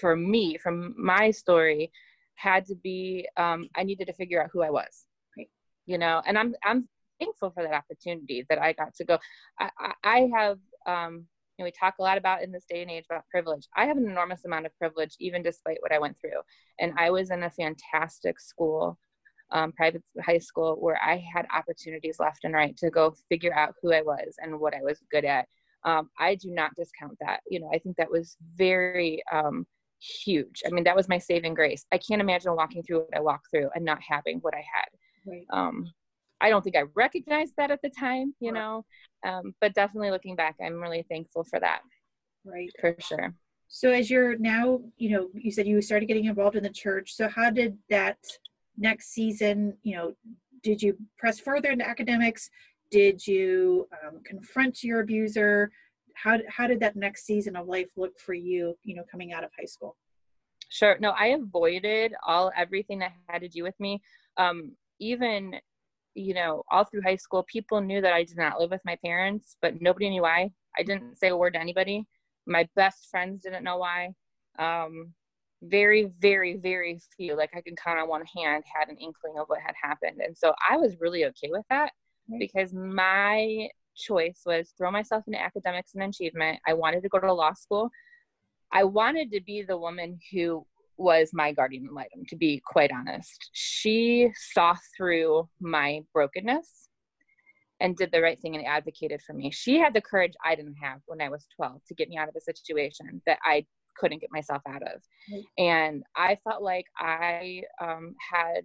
[0.00, 1.90] for me from my story
[2.34, 5.48] had to be um, i needed to figure out who i was right.
[5.86, 6.88] you know and i'm i'm
[7.20, 9.18] thankful for that opportunity that i got to go.
[9.58, 11.26] I i, I have um,
[11.58, 13.66] you know, we talk a lot about in this day and age about privilege.
[13.76, 16.40] I have an enormous amount of privilege, even despite what I went through.
[16.78, 18.98] And I was in a fantastic school,
[19.50, 23.74] um, private high school, where I had opportunities left and right to go figure out
[23.82, 25.48] who I was and what I was good at.
[25.84, 27.40] Um, I do not discount that.
[27.50, 29.66] You know, I think that was very um,
[30.00, 30.62] huge.
[30.66, 31.84] I mean, that was my saving grace.
[31.92, 34.88] I can't imagine walking through what I walked through and not having what I had.
[35.26, 35.44] Right.
[35.50, 35.86] Um,
[36.40, 38.84] I don't think I recognized that at the time, you know.
[39.26, 41.80] Um, but definitely looking back, I'm really thankful for that.
[42.44, 42.70] Right.
[42.80, 43.34] For sure.
[43.68, 47.14] So as you're now, you know, you said you started getting involved in the church.
[47.14, 48.18] So how did that
[48.78, 50.14] next season, you know,
[50.62, 52.48] did you press further into academics?
[52.90, 55.70] Did you um, confront your abuser?
[56.14, 58.76] How how did that next season of life look for you?
[58.82, 59.96] You know, coming out of high school.
[60.70, 60.96] Sure.
[61.00, 64.00] No, I avoided all everything that had to do with me.
[64.36, 65.54] Um, even
[66.18, 68.96] you know, all through high school, people knew that I did not live with my
[69.04, 70.50] parents, but nobody knew why.
[70.78, 72.06] I didn't say a word to anybody.
[72.46, 74.10] My best friends didn't know why.
[74.58, 75.12] Um,
[75.62, 79.46] very, very, very few, like I can count on one hand, had an inkling of
[79.48, 80.20] what had happened.
[80.24, 81.90] And so I was really okay with that
[82.30, 82.38] right.
[82.38, 86.60] because my choice was throw myself into academics and achievement.
[86.66, 87.90] I wanted to go to law school.
[88.72, 90.64] I wanted to be the woman who
[90.98, 93.50] was my guardian ad litem, to be quite honest.
[93.52, 96.88] She saw through my brokenness
[97.80, 99.50] and did the right thing and advocated for me.
[99.50, 102.28] She had the courage I didn't have when I was 12 to get me out
[102.28, 103.64] of a situation that I
[103.96, 105.00] couldn't get myself out of.
[105.56, 108.62] And I felt like I um, had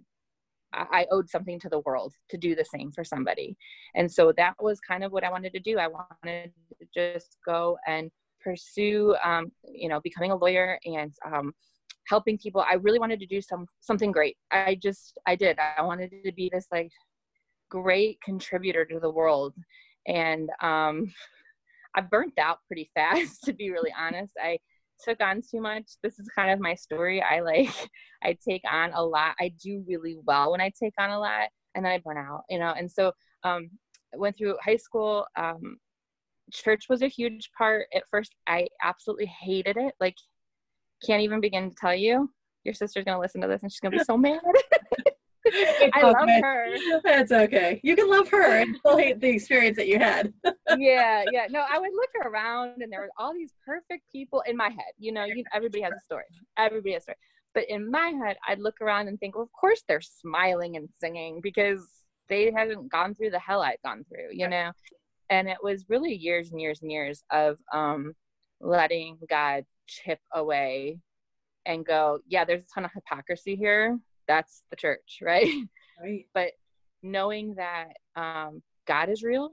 [0.76, 3.56] I owed something to the world to do the same for somebody.
[3.94, 5.78] And so that was kind of what I wanted to do.
[5.78, 8.10] I wanted to just go and
[8.42, 11.52] pursue, um, you know, becoming a lawyer and um,
[12.08, 12.64] helping people.
[12.68, 14.36] I really wanted to do some something great.
[14.50, 15.58] I just I did.
[15.58, 16.90] I wanted to be this like
[17.70, 19.54] great contributor to the world,
[20.06, 21.12] and um,
[21.94, 23.40] I burnt out pretty fast.
[23.44, 24.58] To be really honest, I
[25.04, 25.84] took on too much.
[26.02, 27.22] This is kind of my story.
[27.22, 27.70] I like
[28.24, 29.34] I take on a lot.
[29.40, 32.42] I do really well when I take on a lot, and then I burn out.
[32.48, 33.12] You know, and so
[33.42, 33.70] um,
[34.14, 35.26] went through high school.
[35.36, 35.78] Um,
[36.52, 40.14] church was a huge part at first i absolutely hated it like
[41.04, 42.30] can't even begin to tell you.
[42.64, 44.40] Your sister's gonna listen to this and she's gonna be so mad.
[45.92, 46.76] I love her.
[47.04, 47.80] That's okay.
[47.82, 50.32] You can love her and still hate the experience that you had.
[50.78, 51.46] yeah, yeah.
[51.50, 54.92] No, I would look around and there were all these perfect people in my head.
[54.98, 56.24] You know, you, everybody has a story.
[56.56, 57.16] Everybody has a story.
[57.52, 60.88] But in my head, I'd look around and think, well, of course they're smiling and
[60.98, 61.86] singing because
[62.28, 64.72] they hadn't gone through the hell I'd gone through, you know?
[65.30, 68.14] And it was really years and years and years of um,
[68.60, 70.98] letting God chip away
[71.66, 73.98] and go, yeah, there's a ton of hypocrisy here.
[74.28, 75.48] That's the church, right?
[76.00, 76.26] Right.
[76.34, 76.52] but
[77.02, 79.50] knowing that um, God is real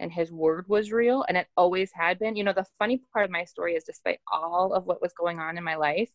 [0.00, 2.36] and his word was real and it always had been.
[2.36, 5.38] You know, the funny part of my story is despite all of what was going
[5.38, 6.10] on in my life,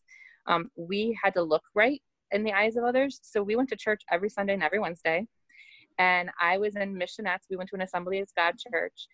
[0.46, 2.02] um, we had to look right
[2.32, 3.20] in the eyes of others.
[3.22, 5.26] So we went to church every Sunday and every Wednesday.
[5.98, 7.48] And I was in missionettes.
[7.50, 9.06] We went to an Assembly of God church.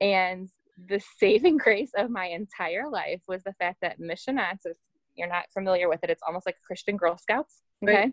[0.00, 0.48] And
[0.88, 4.76] the saving grace of my entire life was the fact that missionettes, if
[5.14, 7.62] you're not familiar with it, it's almost like Christian Girl Scouts.
[7.82, 7.94] Okay.
[7.94, 8.12] Right.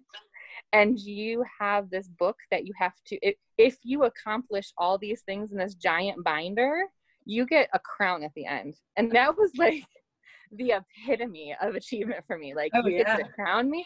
[0.74, 5.22] And you have this book that you have to, if, if you accomplish all these
[5.22, 6.84] things in this giant binder,
[7.26, 8.76] you get a crown at the end.
[8.98, 9.84] And that was like
[10.52, 10.74] the
[11.08, 12.54] epitome of achievement for me.
[12.56, 13.17] Like, oh, you yeah.
[13.17, 13.86] get to crown me.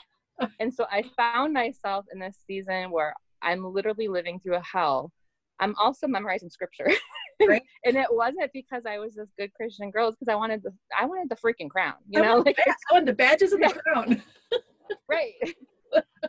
[0.59, 5.11] and so I found myself in this season where I'm literally living through a hell.
[5.59, 6.89] I'm also memorizing scripture.
[7.47, 7.63] right?
[7.85, 10.09] and it wasn't because I was this good Christian girl.
[10.09, 11.95] It's because I wanted the I wanted the freaking crown.
[12.09, 14.21] You know, like I wanted the badges and the crown.
[15.09, 15.33] right.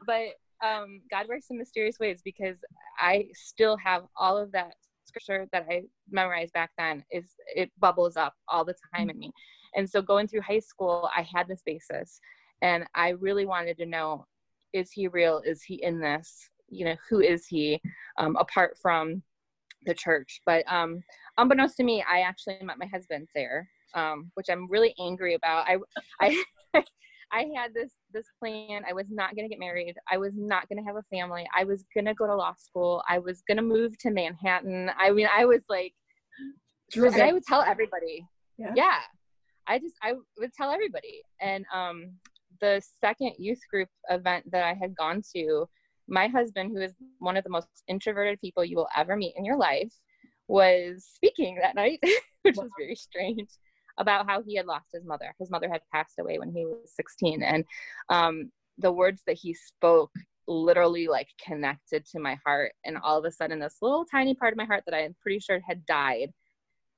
[0.06, 0.28] but
[0.64, 2.56] um, God works in mysterious ways because
[2.98, 7.04] I still have all of that scripture that I memorized back then.
[7.10, 9.32] Is it bubbles up all the time in me,
[9.76, 12.20] and so going through high school, I had this basis,
[12.62, 14.26] and I really wanted to know:
[14.72, 15.42] Is he real?
[15.44, 16.50] Is he in this?
[16.70, 17.80] You know, who is he?
[18.18, 19.22] Um, apart from
[19.86, 20.40] the church.
[20.46, 21.02] But um,
[21.38, 25.66] unbeknownst to me, I actually met my husband there, um, which I'm really angry about.
[25.68, 25.78] I,
[26.20, 26.42] I,
[27.32, 28.82] I had this this plan.
[28.88, 29.96] I was not going to get married.
[30.10, 31.46] I was not going to have a family.
[31.56, 33.02] I was going to go to law school.
[33.08, 34.90] I was going to move to Manhattan.
[34.98, 35.94] I mean, I was like,
[36.96, 38.26] I would tell everybody.
[38.58, 38.72] Yeah.
[38.76, 38.98] yeah.
[39.66, 41.22] I just I would tell everybody.
[41.40, 42.12] And um,
[42.60, 45.66] the second youth group event that I had gone to,
[46.08, 49.44] my husband, who is one of the most introverted people you will ever meet in
[49.44, 49.92] your life,
[50.48, 52.00] was speaking that night,
[52.42, 52.64] which wow.
[52.64, 53.48] was very strange,
[53.98, 55.34] about how he had lost his mother.
[55.38, 57.42] His mother had passed away when he was 16.
[57.42, 57.64] And
[58.08, 60.10] um, the words that he spoke
[60.46, 62.72] literally like connected to my heart.
[62.84, 65.40] And all of a sudden, this little tiny part of my heart that I'm pretty
[65.40, 66.30] sure had died,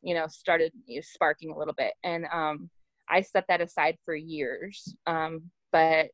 [0.03, 1.93] you know, started you know, sparking a little bit.
[2.03, 2.71] And um,
[3.09, 4.95] I set that aside for years.
[5.07, 6.09] Um, but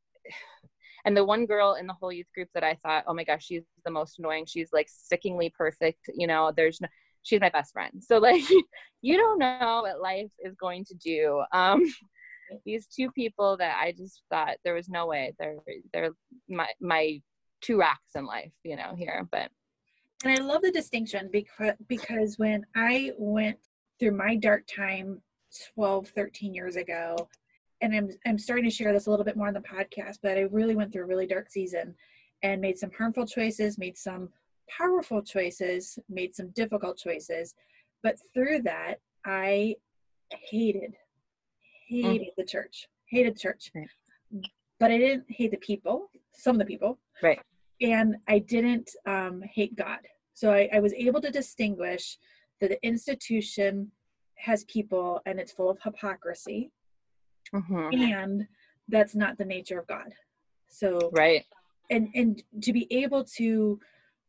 [1.05, 3.45] and the one girl in the whole youth group that I thought, oh my gosh,
[3.45, 4.47] she's the most annoying.
[4.47, 6.11] She's like stickingly perfect.
[6.15, 6.89] You know, there's no,
[7.23, 8.03] she's my best friend.
[8.03, 8.43] So like,
[9.03, 11.43] you don't know what life is going to do.
[11.53, 11.85] Um,
[12.65, 15.57] these two people that I just thought there was no way they're
[15.93, 16.11] they're
[16.49, 17.21] my my
[17.63, 19.27] two rocks in life, you know, here.
[19.31, 19.51] But
[20.25, 23.59] And I love the distinction because because when I went
[23.99, 25.23] through my dark time
[25.75, 27.17] 12, 13 years ago,
[27.83, 30.39] and I'm I'm starting to share this a little bit more on the podcast, but
[30.39, 31.95] I really went through a really dark season
[32.43, 34.31] and made some harmful choices, made some
[34.69, 37.55] powerful choices, made some difficult choices.
[38.03, 39.77] But through that, I
[40.31, 40.95] hated,
[41.89, 42.37] hated mm.
[42.37, 43.71] the church, hated the church.
[43.75, 43.89] Right.
[44.81, 46.99] But I didn't hate the people, some of the people.
[47.23, 47.39] Right.
[47.81, 49.99] And I didn't um, hate God.
[50.35, 52.19] So I, I was able to distinguish
[52.61, 53.93] that the institution
[54.37, 56.71] has people and it's full of hypocrisy.
[57.55, 58.03] Mm-hmm.
[58.03, 58.47] And
[58.89, 60.13] that's not the nature of God.
[60.69, 61.45] So right.
[61.91, 63.79] And and to be able to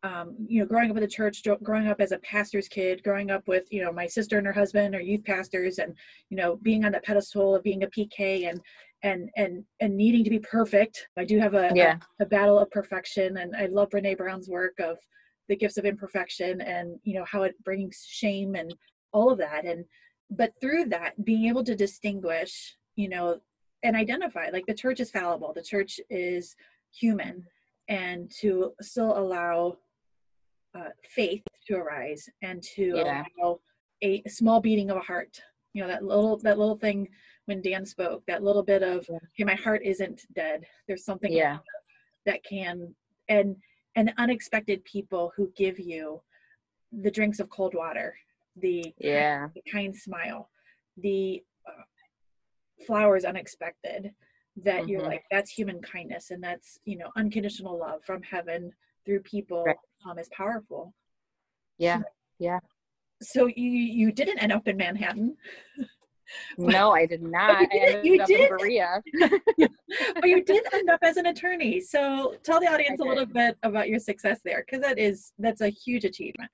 [0.03, 3.31] um, you know, growing up in the church, growing up as a pastor's kid, growing
[3.31, 5.95] up with, you know, my sister and her husband are youth pastors and,
[6.29, 8.59] you know, being on that pedestal of being a PK and,
[9.01, 11.07] and, and, and needing to be perfect.
[11.17, 11.99] I do have a, yeah.
[12.19, 14.97] a, a battle of perfection and I love Brene Brown's work of
[15.47, 18.75] the gifts of imperfection and, you know, how it brings shame and
[19.13, 19.63] all of that.
[19.63, 19.85] And,
[20.29, 23.39] but through that, being able to distinguish, you know,
[23.83, 26.55] and identify like the church is fallible, the church is
[26.91, 27.45] human
[27.89, 29.77] and to still allow
[30.75, 33.23] uh, faith to arise and to yeah.
[33.37, 33.59] allow
[34.01, 35.41] a small beating of a heart
[35.73, 37.07] you know that little that little thing
[37.45, 39.15] when dan spoke that little bit of yeah.
[39.15, 41.57] okay my heart isn't dead there's something yeah.
[42.25, 42.93] that can
[43.29, 43.55] and
[43.95, 46.21] and unexpected people who give you
[47.01, 48.15] the drinks of cold water
[48.57, 50.49] the yeah the kind smile
[50.97, 51.43] the
[52.85, 54.11] flowers unexpected
[54.63, 54.89] that mm-hmm.
[54.89, 58.71] you're like that's human kindness and that's you know unconditional love from heaven
[59.05, 59.75] through people right.
[60.09, 60.93] um, is powerful.
[61.77, 62.01] Yeah,
[62.39, 62.59] yeah.
[63.21, 65.35] So you you didn't end up in Manhattan.
[66.57, 67.61] no, I did not.
[67.61, 68.49] you did, you did.
[68.49, 69.01] Berea.
[69.19, 71.79] but you did end up as an attorney.
[71.79, 75.61] So tell the audience a little bit about your success there, because that is that's
[75.61, 76.51] a huge achievement.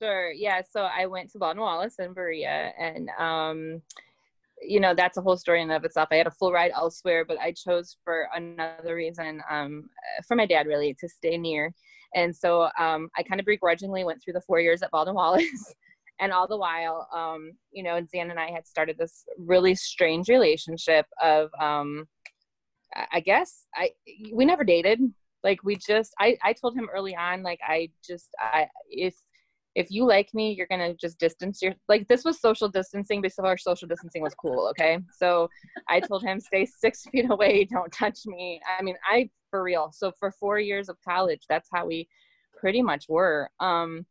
[0.00, 0.32] Sure.
[0.32, 0.62] Yeah.
[0.68, 3.82] So I went to Baldwin Wallace in Berea, and um,
[4.64, 6.08] you know that's a whole story in and of itself.
[6.10, 9.84] I had a full ride elsewhere but i chose for another reason um,
[10.26, 11.72] for my dad really to stay near.
[12.14, 15.74] And so um, i kind of begrudgingly went through the four years at baldwin wallace.
[16.20, 20.28] And all the while um, you know Dan and i had started this really strange
[20.28, 22.06] relationship of um,
[23.12, 23.90] i guess i
[24.32, 25.00] we never dated.
[25.42, 29.16] Like we just i i told him early on like i just i if
[29.74, 33.56] if you like me, you're gonna just distance your like this was social distancing before
[33.56, 34.98] social distancing was cool, okay?
[35.16, 35.48] So
[35.88, 38.60] I told him stay six feet away, don't touch me.
[38.78, 39.90] I mean, I for real.
[39.92, 42.08] So for four years of college, that's how we
[42.56, 43.50] pretty much were.
[43.60, 44.06] Um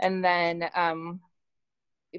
[0.00, 1.20] and then um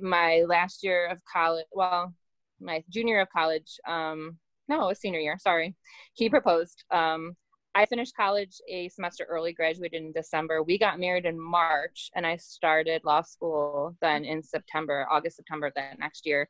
[0.02, 2.14] my last year of college well,
[2.60, 5.76] my junior of college, um no, a senior year, sorry.
[6.14, 6.84] He proposed.
[6.92, 7.36] Um
[7.76, 10.62] I finished college a semester early, graduated in December.
[10.62, 15.72] We got married in March, and I started law school then in September, August, September
[15.76, 16.48] that next year.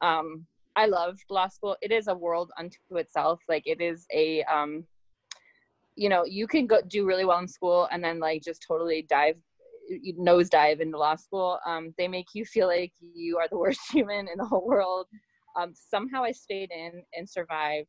[0.00, 0.46] Um,
[0.76, 1.76] I loved law school.
[1.82, 3.40] It is a world unto itself.
[3.48, 4.84] Like it is a, um,
[5.96, 9.04] you know, you can go do really well in school and then like just totally
[9.08, 9.36] dive,
[10.16, 11.58] nose dive into law school.
[11.66, 15.08] Um, they make you feel like you are the worst human in the whole world.
[15.56, 17.88] Um, somehow I stayed in and survived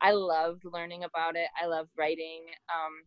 [0.00, 1.48] I loved learning about it.
[1.60, 2.42] I loved writing.
[2.72, 3.02] Um,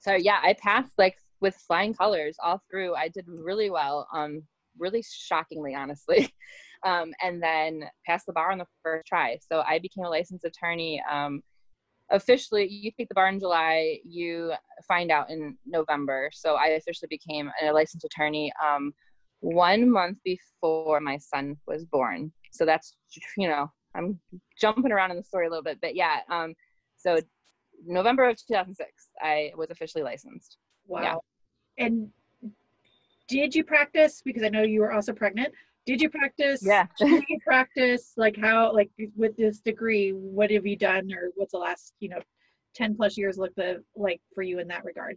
[0.00, 2.94] so yeah, I passed like with flying colors all through.
[2.94, 4.42] I did really well, um,
[4.78, 6.32] really shockingly, honestly.
[6.84, 9.38] Um, and then passed the bar on the first try.
[9.48, 11.00] So I became a licensed attorney.
[11.08, 11.40] Um,
[12.10, 14.52] officially, you take the bar in July, you
[14.88, 16.30] find out in November.
[16.32, 18.92] So I officially became a licensed attorney um,
[19.38, 22.32] one month before my son was born.
[22.50, 22.96] So that's,
[23.36, 24.18] you know, I'm
[24.58, 26.20] jumping around in the story a little bit, but yeah.
[26.28, 26.54] Um,
[26.96, 27.18] so
[27.86, 30.58] November of 2006, I was officially licensed.
[30.86, 31.22] Wow.
[31.78, 31.86] Yeah.
[31.86, 32.10] And
[33.28, 34.22] did you practice?
[34.24, 35.52] Because I know you were also pregnant.
[35.86, 36.64] Did you practice?
[36.64, 36.86] Yeah.
[36.98, 38.12] did you practice?
[38.16, 38.72] Like how?
[38.72, 42.20] Like with this degree, what have you done, or what's the last you know,
[42.74, 45.16] ten plus years look the, like for you in that regard?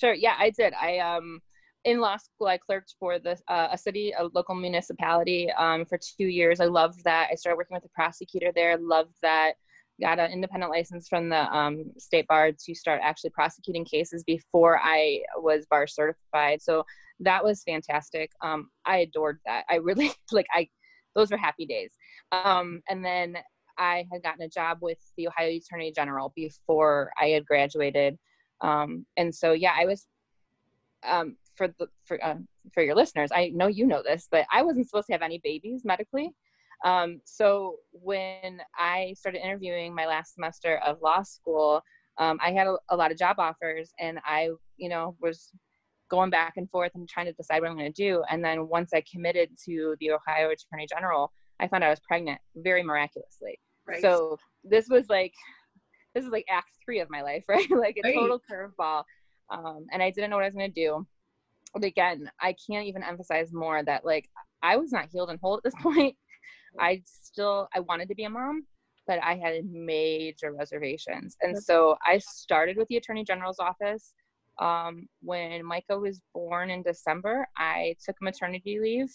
[0.00, 0.14] Sure.
[0.14, 0.72] Yeah, I did.
[0.74, 1.40] I um
[1.84, 5.98] in law school, I clerked for the uh, a city, a local municipality um, for
[5.98, 6.60] two years.
[6.60, 7.28] I loved that.
[7.32, 8.76] I started working with the prosecutor there.
[8.76, 9.54] Loved that.
[10.00, 14.80] Got an independent license from the um, state bar to start actually prosecuting cases before
[14.82, 16.62] I was bar certified.
[16.62, 16.84] So
[17.20, 18.30] that was fantastic.
[18.42, 19.64] Um, I adored that.
[19.68, 20.46] I really like.
[20.52, 20.68] I
[21.14, 21.92] those were happy days.
[22.30, 23.36] Um, and then
[23.78, 28.16] I had gotten a job with the Ohio Attorney General before I had graduated.
[28.60, 30.06] Um, and so yeah, I was
[31.02, 32.36] um, for the for uh,
[32.72, 35.40] for your listeners, I know you know this, but I wasn't supposed to have any
[35.44, 36.32] babies medically.
[36.86, 41.82] Um, so when I started interviewing my last semester of law school,
[42.16, 44.48] um, I had a, a, lot of job offers, and I,
[44.78, 45.50] you know, was
[46.10, 48.22] going back and forth and trying to decide what I'm going to do.
[48.30, 51.30] And then once I committed to the Ohio Attorney General,
[51.60, 53.60] I found I was pregnant very miraculously.
[53.86, 54.00] Right.
[54.00, 55.34] So this was like,
[56.14, 57.70] this is like act three of my life, right?
[57.70, 58.14] like a right.
[58.14, 59.04] total curveball.
[59.50, 61.06] Um, and I didn't know what I was going to do.
[61.74, 64.28] But again, I can't even emphasize more that like
[64.62, 66.16] I was not healed and whole at this point.
[66.78, 68.64] I still, I wanted to be a mom,
[69.06, 71.36] but I had major reservations.
[71.42, 74.14] And so I started with the Attorney General's office.
[74.58, 79.08] Um, when Micah was born in December, I took maternity leave.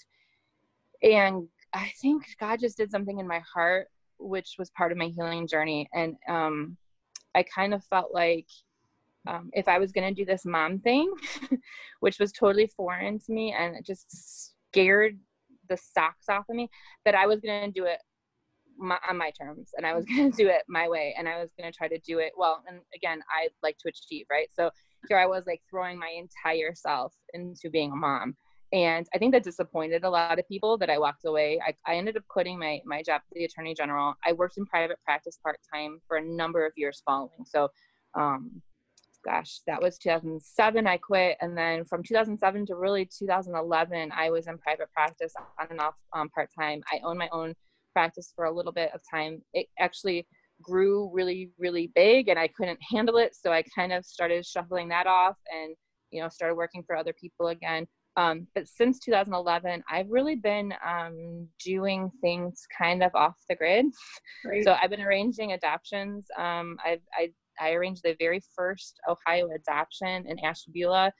[1.03, 3.87] And I think God just did something in my heart,
[4.17, 5.87] which was part of my healing journey.
[5.93, 6.77] And um,
[7.35, 8.47] I kind of felt like
[9.27, 11.11] um, if I was going to do this mom thing,
[11.99, 15.17] which was totally foreign to me and it just scared
[15.69, 16.69] the socks off of me,
[17.05, 17.99] that I was going to do it
[18.77, 21.39] my, on my terms and I was going to do it my way and I
[21.39, 22.63] was going to try to do it well.
[22.67, 24.47] And again, I like to achieve, right?
[24.53, 24.69] So
[25.07, 28.35] here I was like throwing my entire self into being a mom.
[28.73, 31.61] And I think that disappointed a lot of people that I walked away.
[31.65, 34.15] I, I ended up quitting my, my job at the attorney general.
[34.25, 37.45] I worked in private practice part time for a number of years following.
[37.45, 37.69] So,
[38.15, 38.61] um,
[39.25, 40.87] gosh, that was 2007.
[40.87, 41.37] I quit.
[41.41, 45.95] And then from 2007 to really 2011, I was in private practice on and off
[46.13, 46.81] um, part time.
[46.91, 47.55] I owned my own
[47.93, 49.41] practice for a little bit of time.
[49.53, 50.27] It actually
[50.61, 53.35] grew really, really big and I couldn't handle it.
[53.35, 55.75] So I kind of started shuffling that off and,
[56.11, 57.87] you know, started working for other people again.
[58.17, 63.87] Um, but since 2011, I've really been um, doing things kind of off the grid.
[64.45, 64.63] Great.
[64.63, 66.25] So I've been arranging adoptions.
[66.37, 71.11] Um, I've, I, I arranged the very first Ohio adoption in Ashtabula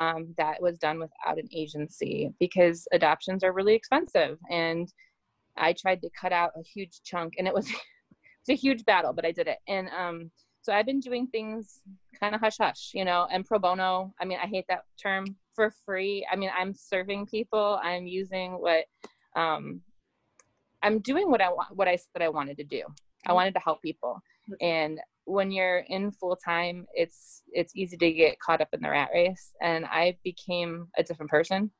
[0.00, 4.38] um, that was done without an agency because adoptions are really expensive.
[4.50, 4.92] And
[5.56, 7.68] I tried to cut out a huge chunk, and it was
[8.46, 9.58] it's a huge battle, but I did it.
[9.68, 10.30] And um,
[10.62, 11.80] so I've been doing things
[12.18, 14.12] kind of hush hush, you know, and pro bono.
[14.20, 16.26] I mean, I hate that term for free.
[16.30, 17.78] I mean, I'm serving people.
[17.82, 18.84] I'm using what
[19.36, 19.80] um,
[20.82, 22.78] I'm doing what I want, what I said I wanted to do.
[22.78, 23.34] I mm-hmm.
[23.34, 24.20] wanted to help people,
[24.60, 28.90] and when you're in full time, it's it's easy to get caught up in the
[28.90, 29.52] rat race.
[29.62, 31.70] And I became a different person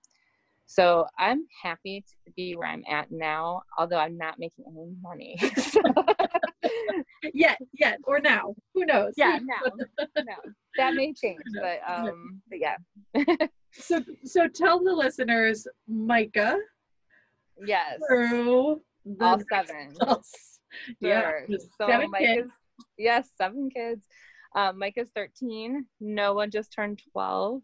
[0.67, 5.39] so I'm happy to be where I'm at now, although I'm not making any money.
[7.35, 8.55] yet, yet, or now.
[8.73, 9.13] Who knows?
[9.17, 9.71] Yeah, now.
[10.17, 10.35] no.
[10.77, 12.77] That may change, but um, but yeah.
[13.73, 16.57] so so tell the listeners, Micah.
[17.65, 18.01] Yes.
[18.09, 18.81] Through
[19.21, 19.95] all seven.
[20.99, 21.33] Yeah.
[21.49, 22.53] So seven Micah's kids.
[22.99, 24.07] Yes, seven kids.
[24.57, 25.85] Um, is 13.
[26.01, 27.61] Noah just turned 12.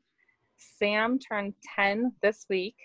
[0.56, 2.76] Sam turned 10 this week.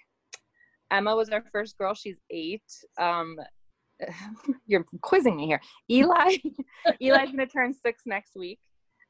[0.91, 1.93] Emma was our first girl.
[1.93, 2.63] She's eight.
[2.99, 3.38] Um,
[4.67, 5.61] you're quizzing me here.
[5.89, 6.38] Eli,
[7.01, 8.59] Eli's gonna turn six next week.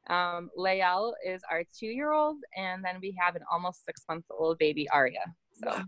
[0.08, 5.24] Um, Lael is our two-year-old, and then we have an almost six-month-old baby Aria.
[5.52, 5.82] So,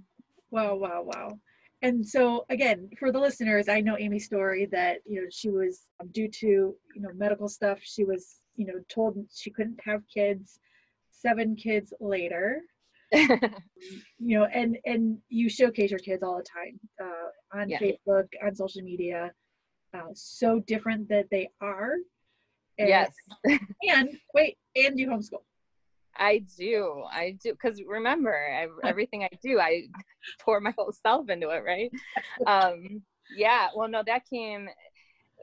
[0.50, 1.38] wow, wow, wow.
[1.82, 5.82] And so, again, for the listeners, I know Amy's story that you know she was
[6.00, 7.78] um, due to you know medical stuff.
[7.82, 10.58] She was you know told she couldn't have kids.
[11.10, 12.62] Seven kids later,
[13.12, 13.50] you
[14.18, 17.78] know and and you showcase your kids all the time uh, on yeah.
[17.78, 19.32] facebook on social media
[19.94, 21.94] uh, so different that they are
[22.78, 23.14] and, yes
[23.88, 25.42] and wait and you homeschool
[26.18, 27.04] I do.
[27.10, 27.52] I do.
[27.52, 29.84] Because remember, I, everything I do, I
[30.40, 31.90] pour my whole self into it, right?
[32.46, 33.02] Um,
[33.36, 33.68] yeah.
[33.74, 34.68] Well, no, that came.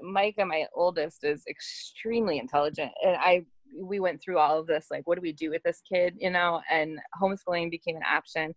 [0.01, 2.91] Micah, my oldest, is extremely intelligent.
[3.03, 3.45] And I
[3.78, 6.30] we went through all of this like what do we do with this kid you
[6.30, 8.53] know and homeschooling became an option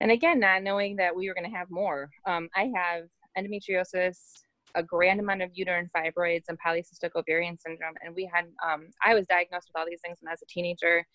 [0.00, 3.04] and again not knowing that we were going to have more um, i have
[3.36, 4.42] endometriosis
[4.74, 9.14] a grand amount of uterine fibroids and polycystic ovarian syndrome and we had um, i
[9.14, 11.06] was diagnosed with all these things when i was a teenager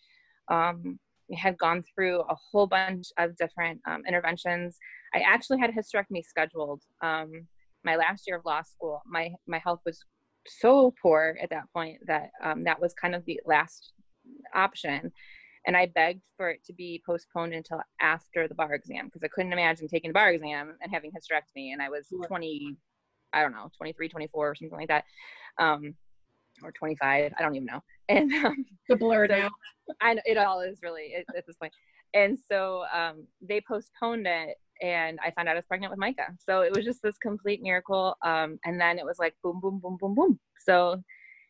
[0.49, 0.99] um,
[1.30, 4.78] we had gone through a whole bunch of different um, interventions
[5.14, 7.32] i actually had a hysterectomy scheduled um,
[7.84, 10.03] my last year of law school my my health was
[10.47, 13.93] so poor at that point that um, that was kind of the last
[14.53, 15.12] option.
[15.68, 19.30] And I begged for it to be postponed until after the bar exam because I
[19.30, 21.74] couldn't imagine taking the bar exam and having hysterectomy.
[21.74, 22.78] And I was 20,
[23.36, 25.03] I don't know, 23, 24 or something like that.
[25.59, 25.95] Um,
[26.63, 27.81] or 25, I don't even know.
[28.07, 29.49] And um, the blur so, now.
[29.99, 31.73] I know it all is really at, at this point.
[32.13, 36.36] And so um, they postponed it and I found out I was pregnant with Micah.
[36.38, 38.15] So it was just this complete miracle.
[38.23, 40.39] Um, and then it was like boom, boom, boom, boom, boom.
[40.59, 41.01] So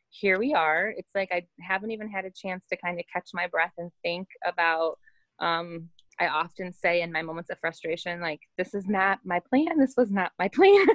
[0.09, 0.93] here we are.
[0.95, 3.91] It's like I haven't even had a chance to kind of catch my breath and
[4.01, 4.97] think about.
[5.39, 5.89] Um,
[6.19, 9.77] I often say in my moments of frustration, like, this is not my plan.
[9.77, 10.87] This was not my plan.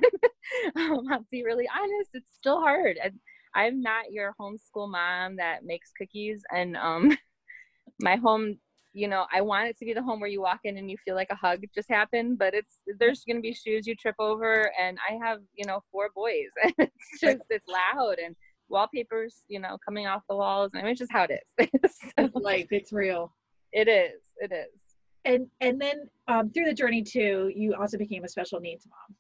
[0.77, 2.11] I'll be really honest.
[2.15, 2.99] It's still hard.
[3.03, 3.11] I,
[3.55, 6.43] I'm not your homeschool mom that makes cookies.
[6.55, 7.17] And um,
[8.01, 8.59] my home
[8.93, 10.97] you know, I want it to be the home where you walk in and you
[11.05, 14.17] feel like a hug just happened, but it's there's going to be shoes you trip
[14.19, 18.35] over, and I have you know four boys, and it's just it's loud and
[18.69, 20.71] wallpapers, you know, coming off the walls.
[20.75, 21.93] I mean, it's just how it is.
[22.19, 23.35] so, life, it's real.
[23.73, 24.23] It is.
[24.39, 24.90] It is.
[25.25, 29.17] And and then um, through the journey too, you also became a special needs mom.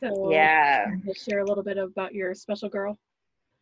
[0.00, 0.86] So yeah,
[1.16, 2.98] share a little bit about your special girl.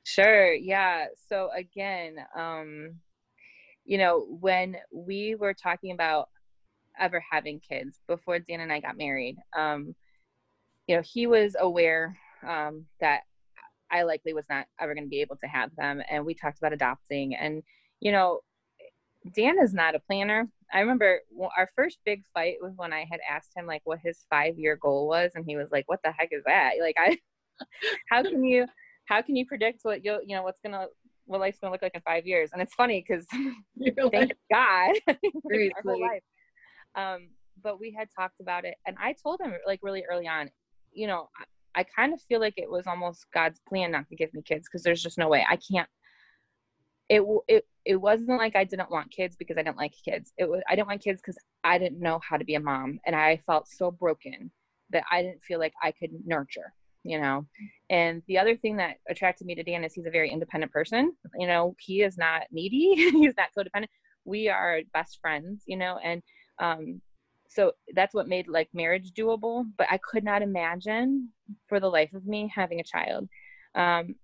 [0.05, 0.53] Sure.
[0.53, 1.07] Yeah.
[1.29, 2.97] So again, um,
[3.85, 6.29] you know, when we were talking about
[6.99, 9.95] ever having kids before Dan and I got married, um,
[10.87, 13.21] you know, he was aware um, that
[13.91, 16.03] I likely was not ever going to be able to have them.
[16.11, 17.35] And we talked about adopting.
[17.35, 17.63] And,
[18.01, 18.41] you know,
[19.35, 20.49] Dan is not a planner.
[20.73, 21.21] I remember
[21.57, 24.77] our first big fight was when I had asked him like what his five year
[24.77, 26.73] goal was, and he was like, "What the heck is that?
[26.81, 27.19] Like, I,
[28.09, 28.67] how can you,
[29.07, 30.87] how can you predict what you, you know, what's gonna,
[31.27, 33.27] what life's gonna look like in five years?" And it's funny because
[34.11, 36.23] thank God, our whole life.
[36.95, 37.29] Um,
[37.63, 40.51] but we had talked about it, and I told him like really early on,
[40.93, 41.29] you know,
[41.75, 44.69] I kind of feel like it was almost God's plan not to give me kids
[44.69, 45.89] because there's just no way I can't.
[47.09, 50.33] It it it wasn't like I didn't want kids because I didn't like kids.
[50.39, 53.01] It was I didn't want kids because I didn't know how to be a mom,
[53.07, 54.51] and I felt so broken
[54.91, 56.73] that I didn't feel like I could nurture.
[57.05, 57.47] You know,
[57.91, 61.13] and the other thing that attracted me to Dan is he's a very independent person.
[61.37, 62.95] You know, he is not needy.
[63.11, 63.89] he's not codependent.
[64.25, 65.65] We are best friends.
[65.67, 66.23] You know, and
[66.61, 67.01] um,
[67.53, 71.29] so that's what made like marriage doable but i could not imagine
[71.69, 73.29] for the life of me having a child
[73.75, 74.15] um,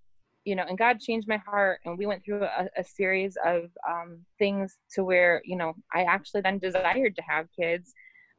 [0.49, 3.65] you know and god changed my heart and we went through a, a series of
[3.89, 7.93] um, things to where you know i actually then desired to have kids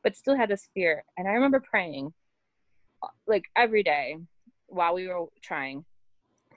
[0.03, 2.13] but still had this fear and i remember praying
[3.27, 4.17] like every day
[4.67, 5.85] while we were trying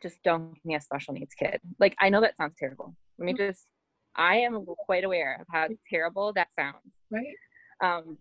[0.02, 3.26] just don't give me a special needs kid like i know that sounds terrible let
[3.26, 3.48] me mm-hmm.
[3.48, 3.66] just
[4.16, 7.36] i am quite aware of how terrible that sounds right
[7.82, 8.16] um,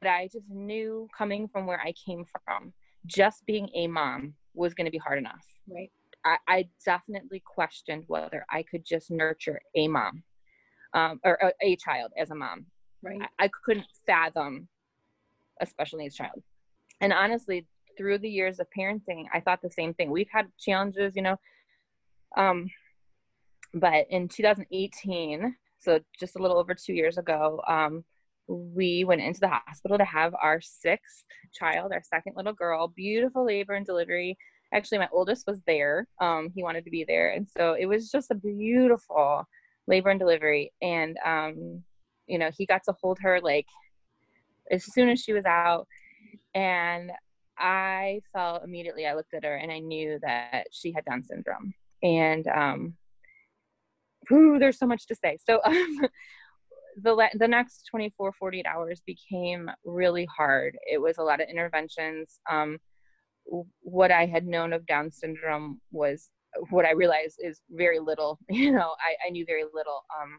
[0.00, 2.72] but I just knew coming from where I came from,
[3.04, 5.44] just being a mom was going to be hard enough.
[5.68, 5.90] Right.
[6.24, 10.22] I, I, definitely questioned whether I could just nurture a mom
[10.94, 12.66] um, or a, a, child as a mom.
[13.02, 13.20] Right.
[13.38, 14.68] I, I couldn't fathom
[15.60, 16.42] a special needs child.
[17.00, 17.66] And honestly,
[17.96, 20.10] through the years of parenting, I thought the same thing.
[20.10, 21.36] We've had challenges, you know.
[22.36, 22.70] Um,
[23.74, 28.04] but in 2018, so just a little over two years ago, um,
[28.46, 33.44] we went into the hospital to have our sixth child, our second little girl, beautiful
[33.44, 34.36] labor and delivery.
[34.72, 36.06] Actually, my oldest was there.
[36.20, 37.30] Um, he wanted to be there.
[37.30, 39.44] And so it was just a beautiful
[39.86, 40.72] labor and delivery.
[40.80, 41.82] And, um,
[42.26, 43.66] you know, he got to hold her like
[44.70, 45.86] as soon as she was out.
[46.54, 47.10] And
[47.58, 51.74] I felt immediately, I looked at her and I knew that she had Down syndrome.
[52.02, 52.94] And, um,
[54.28, 55.38] whew, there's so much to say.
[55.46, 56.06] So, um,
[57.00, 62.40] the the next 24 48 hours became really hard it was a lot of interventions
[62.50, 62.78] um,
[63.80, 66.30] what i had known of down syndrome was
[66.70, 70.04] what i realized is very little you know i, I knew very little.
[70.20, 70.38] Um,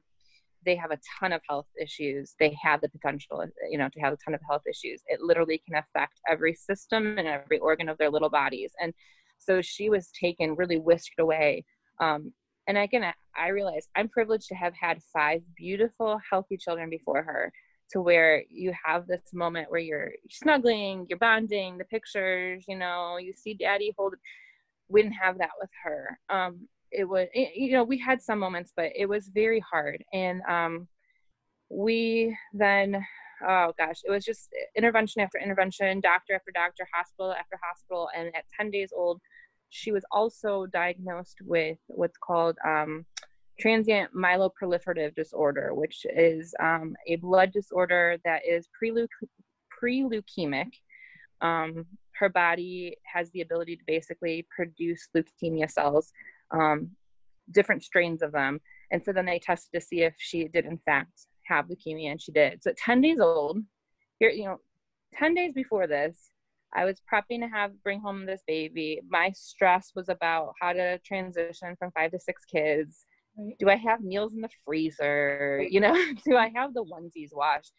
[0.65, 2.35] they have a ton of health issues.
[2.39, 5.01] They have the potential you know to have a ton of health issues.
[5.07, 8.71] It literally can affect every system and every organ of their little bodies.
[8.81, 8.93] And
[9.39, 11.65] so she was taken really whisked away.
[11.99, 12.31] Um,
[12.67, 17.23] and again I, I realized i'm privileged to have had five beautiful healthy children before
[17.23, 17.51] her
[17.91, 23.17] to where you have this moment where you're snuggling you're bonding the pictures you know
[23.17, 24.15] you see daddy hold
[24.89, 26.19] we didn't have that with her.
[26.29, 30.03] Um it was you know we had some moments but it was very hard.
[30.13, 30.87] And um
[31.69, 33.03] we then
[33.47, 38.09] oh gosh it was just intervention after intervention doctor after doctor hospital after hospital.
[38.15, 39.19] And at 10 days old
[39.69, 43.07] she was also diagnosed with what's called um,
[43.59, 48.91] transient myeloproliferative disorder, which is um, a blood disorder that is pre
[50.01, 50.71] leukemic.
[51.41, 51.85] Um,
[52.19, 56.11] her body has the ability to basically produce leukemia cells,
[56.51, 56.91] um,
[57.51, 58.61] different strains of them.
[58.91, 62.21] And so then they tested to see if she did, in fact, have leukemia, and
[62.21, 62.63] she did.
[62.63, 63.59] So at 10 days old,
[64.19, 64.57] here, you know,
[65.13, 66.29] 10 days before this,
[66.75, 69.01] I was prepping to have bring home this baby.
[69.07, 73.05] My stress was about how to transition from five to six kids.
[73.37, 73.55] Right.
[73.59, 75.65] Do I have meals in the freezer?
[75.69, 75.93] You know,
[76.25, 77.73] do I have the onesies washed?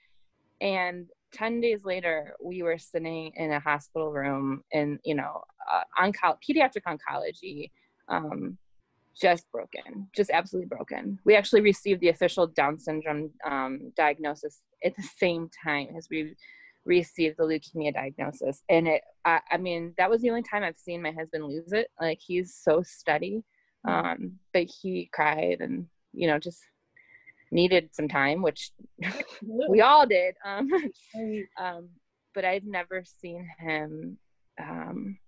[0.60, 5.82] And 10 days later, we were sitting in a hospital room in, you know, uh,
[5.98, 7.70] onco- pediatric oncology,
[8.08, 8.56] um,
[9.20, 11.18] just broken, just absolutely broken.
[11.24, 16.34] We actually received the official Down syndrome um, diagnosis at the same time as we
[16.84, 20.76] received the leukemia diagnosis and it I, I, mean that was the only time i've
[20.76, 23.42] seen my husband lose it like he's so steady.
[23.84, 26.62] Um but he cried and you know just
[27.54, 28.72] needed some time, which
[29.42, 30.34] we all did.
[30.44, 30.68] Um,
[31.58, 31.88] um,
[32.34, 34.18] but I've never seen him.
[34.60, 35.18] Um,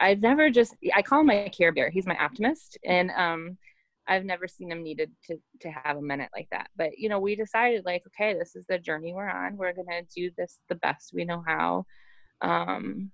[0.00, 1.90] I've never just I call him my care bear.
[1.90, 3.58] He's my optimist, and um,
[4.06, 6.68] I've never seen him needed to to have a minute like that.
[6.76, 9.56] But you know, we decided like, okay, this is the journey we're on.
[9.56, 11.84] We're gonna do this the best we know how.
[12.40, 13.10] Um,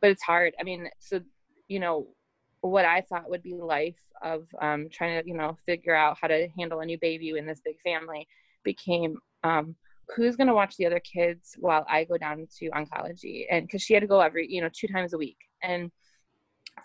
[0.00, 0.54] but it's hard.
[0.60, 1.20] I mean, so
[1.68, 2.08] you know,
[2.70, 6.28] what I thought would be life of um, trying to you know figure out how
[6.28, 8.26] to handle a new baby in this big family
[8.64, 9.76] became um,
[10.14, 13.46] who's going to watch the other kids while I go down to oncology?
[13.50, 15.38] And because she had to go every you know two times a week.
[15.62, 15.90] And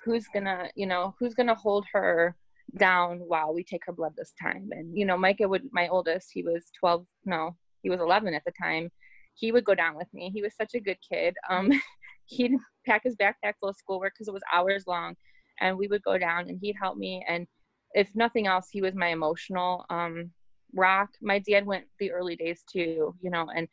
[0.04, 2.36] who's gonna you know who's gonna hold her
[2.78, 4.70] down while we take her blood this time?
[4.72, 8.44] And you know micah would my oldest he was 12 no he was 11 at
[8.46, 8.90] the time.
[9.34, 10.32] He would go down with me.
[10.34, 11.36] He was such a good kid.
[11.50, 11.72] Um
[12.26, 12.52] he'd
[12.86, 15.16] pack his backpack full of schoolwork because it was hours long
[15.60, 17.24] and we would go down and he'd help me.
[17.28, 17.48] And
[17.94, 20.32] if nothing else he was my emotional um
[20.76, 21.10] rock.
[21.22, 23.68] My dad went the early days too you know and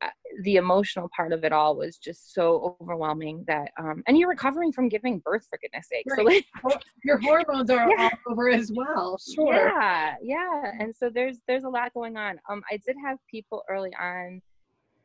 [0.00, 0.10] uh,
[0.44, 4.72] the emotional part of it all was just so overwhelming that um and you're recovering
[4.72, 6.44] from giving birth for goodness sake right.
[6.62, 8.08] so like your hormones are yeah.
[8.26, 9.18] all over as well.
[9.34, 9.54] Sure.
[9.54, 10.72] Yeah yeah.
[10.78, 12.38] And so there's there's a lot going on.
[12.48, 14.40] Um i did have people early on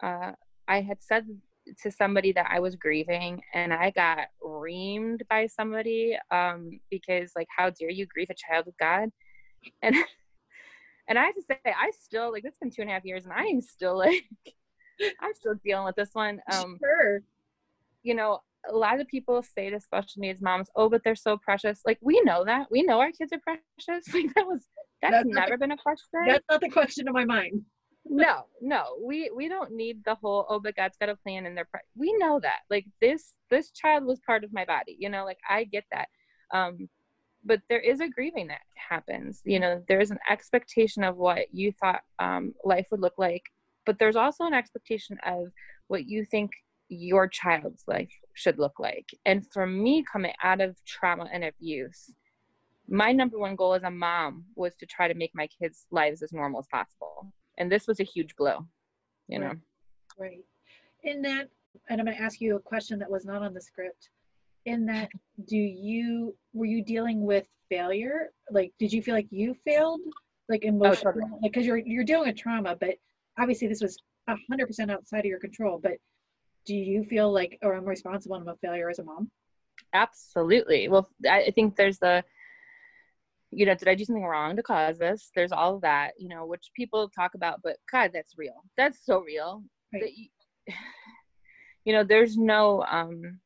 [0.02, 0.32] uh
[0.68, 1.26] i had said
[1.82, 7.48] to somebody that i was grieving and i got reamed by somebody um because like
[7.56, 9.10] how dare you grieve a child of god
[9.82, 9.96] and
[11.08, 13.24] and i have to say i still like it's been two and a half years
[13.24, 14.26] and i am still like
[15.20, 16.40] I'm still dealing with this one.
[16.52, 17.22] Um, sure.
[18.04, 18.40] You know,
[18.70, 22.00] a lot of people say to special needs moms, "Oh, but they're so precious." Like
[22.02, 22.68] we know that.
[22.72, 24.06] We know our kids are precious.
[24.14, 24.66] Like that was
[25.02, 26.26] that's, that's never the, been a question.
[26.28, 27.64] That's not the question in my mind.
[28.06, 30.46] No, no, we we don't need the whole.
[30.50, 31.68] Oh, but God's got a plan, and they're.
[31.96, 32.60] We know that.
[32.70, 34.96] Like this this child was part of my body.
[35.00, 36.10] You know, like I get that.
[36.52, 36.90] Um,
[37.46, 39.42] but there is a grieving that happens.
[39.46, 43.44] You know, there is an expectation of what you thought um, life would look like
[43.86, 45.48] but there's also an expectation of
[45.88, 46.52] what you think
[46.90, 49.10] your child's life should look like.
[49.26, 52.12] And for me, coming out of trauma and abuse,
[52.88, 56.22] my number one goal as a mom was to try to make my kids' lives
[56.22, 57.32] as normal as possible.
[57.58, 58.66] And this was a huge blow,
[59.28, 59.54] you know.
[60.18, 60.44] Right.
[61.04, 61.50] In that,
[61.90, 64.10] and I'm going to ask you a question that was not on the script.
[64.66, 65.10] In that,
[65.46, 68.32] do you were you dealing with failure?
[68.50, 70.00] Like, did you feel like you failed,
[70.48, 71.24] like oh, emotionally?
[71.26, 71.40] Oh.
[71.42, 72.96] Like, because you're you're dealing with trauma, but
[73.38, 73.98] obviously this was
[74.30, 75.94] 100% outside of your control but
[76.66, 79.30] do you feel like or i'm responsible and i'm a failure as a mom
[79.94, 82.24] absolutely well i think there's the
[83.56, 86.28] you know did i do something wrong to cause this there's all of that you
[86.28, 90.04] know which people talk about but god that's real that's so real right.
[90.68, 90.74] that,
[91.86, 93.40] you know there's no um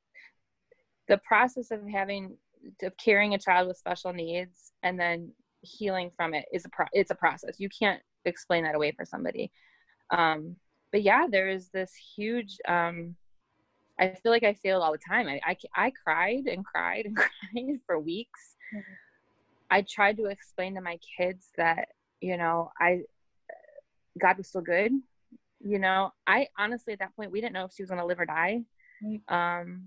[1.08, 2.38] the process of having
[2.84, 5.32] of carrying a child with special needs and then
[5.62, 9.06] healing from it is a pro- it's a process you can't explain that away for
[9.06, 9.52] somebody
[10.12, 10.56] um,
[10.92, 12.58] but yeah, there is this huge.
[12.68, 13.16] Um,
[14.00, 15.28] I feel like I failed all the time.
[15.28, 18.56] I, I, I cried and cried and cried for weeks.
[18.76, 18.94] Mm-hmm.
[19.70, 21.90] I tried to explain to my kids that
[22.22, 23.02] you know I
[24.20, 24.92] God was still good.
[25.60, 28.06] You know, I honestly at that point we didn't know if she was going to
[28.06, 28.62] live or die.
[29.28, 29.84] Um,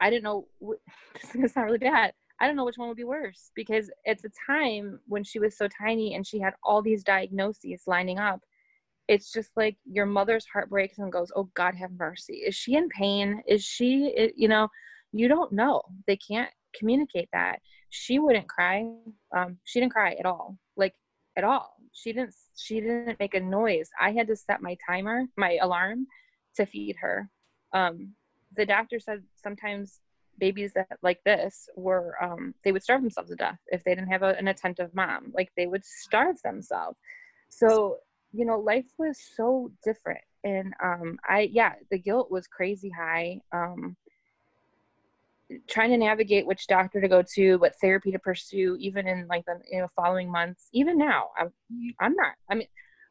[0.00, 0.48] I didn't know.
[1.14, 2.12] This is sound really bad.
[2.40, 5.56] I don't know which one would be worse because at the time when she was
[5.56, 8.40] so tiny and she had all these diagnoses lining up,
[9.08, 12.74] it's just like your mother's heart breaks and goes oh god have mercy is she
[12.74, 14.68] in pain is she you know
[15.12, 17.58] you don't know they can't communicate that
[17.94, 18.84] she wouldn't cry
[19.36, 20.94] um, she didn't cry at all like
[21.36, 21.76] at all.
[21.92, 23.90] She didn't she didn't make a noise.
[24.00, 26.06] I had to set my timer my alarm
[26.56, 27.30] to feed her.
[27.72, 28.14] Um,
[28.56, 30.00] the doctor said sometimes
[30.38, 34.10] babies that like this were um, they would starve themselves to death if they didn't
[34.10, 35.32] have a, an attentive mom.
[35.34, 36.98] Like they would starve themselves.
[37.48, 37.98] So
[38.32, 40.22] you know life was so different.
[40.44, 43.40] And um i yeah the guilt was crazy high.
[43.52, 43.96] Um
[45.68, 49.44] trying to navigate which doctor to go to what therapy to pursue even in like
[49.46, 50.68] the you know following months.
[50.72, 51.50] Even now i'm
[52.00, 52.68] i'm not i mean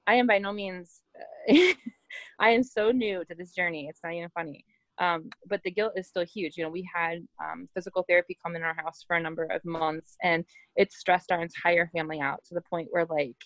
[0.07, 1.01] i am by no means
[2.39, 4.65] i am so new to this journey it's not even funny.
[4.99, 6.55] Um, but the guilt is still huge.
[6.55, 9.63] You know we had um, physical therapy come in our house for a number of
[9.65, 13.37] months and it stressed our entire family out to the point where like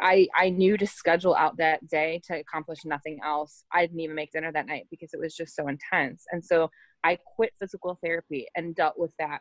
[0.00, 3.64] I I knew to schedule out that day to accomplish nothing else.
[3.72, 6.24] I didn't even make dinner that night because it was just so intense.
[6.32, 6.70] And so
[7.04, 9.40] I quit physical therapy and dealt with that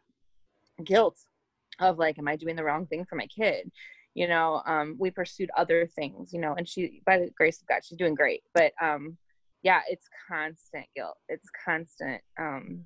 [0.83, 1.17] guilt
[1.79, 3.71] of like, am I doing the wrong thing for my kid?
[4.13, 7.67] You know, um, we pursued other things, you know, and she, by the grace of
[7.67, 8.43] God, she's doing great.
[8.53, 9.17] But um,
[9.63, 11.17] yeah, it's constant guilt.
[11.27, 12.21] It's constant.
[12.39, 12.85] Um,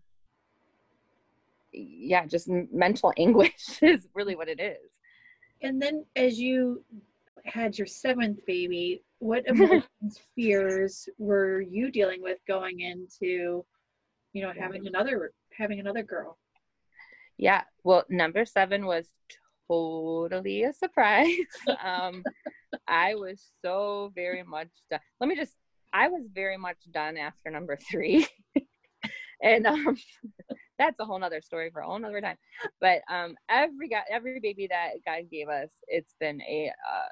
[1.72, 4.90] yeah, just mental anguish is really what it is
[5.62, 6.84] And then as you
[7.46, 13.66] had your seventh baby, what emotions, fears were you dealing with going into,
[14.34, 16.38] you know, having another having another girl?
[17.38, 17.64] Yeah.
[17.84, 19.08] Well, number seven was
[19.70, 21.30] totally a surprise.
[21.84, 22.24] um,
[22.88, 25.00] I was so very much done.
[25.20, 25.54] Let me just,
[25.94, 28.28] I was very much done after number three.
[29.44, 29.98] and um,
[30.78, 32.38] that's a whole nother story for a whole nother time.
[32.82, 36.70] But um, every guy, every baby that God gave us, it's been a.
[36.70, 37.08] Uh,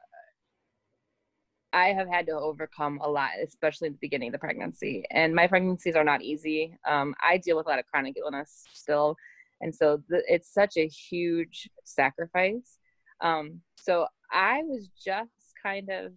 [1.74, 5.04] I have had to overcome a lot, especially the beginning of the pregnancy.
[5.12, 6.78] And my pregnancies are not easy.
[6.88, 9.16] Um, I deal with a lot of chronic illness still,
[9.62, 12.78] and so it's such a huge sacrifice.
[13.22, 16.14] Um, so I was just kind of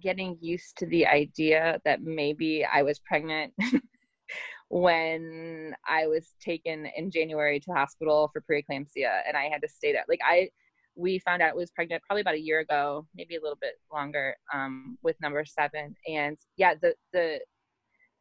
[0.00, 3.54] getting used to the idea that maybe I was pregnant
[4.68, 9.68] when I was taken in January to the hospital for preeclampsia and I had to
[9.68, 10.04] stay there.
[10.08, 10.48] Like I
[10.96, 14.34] we found out was pregnant probably about a year ago, maybe a little bit longer,
[14.52, 15.94] um, with number seven.
[16.08, 17.40] And yeah, the the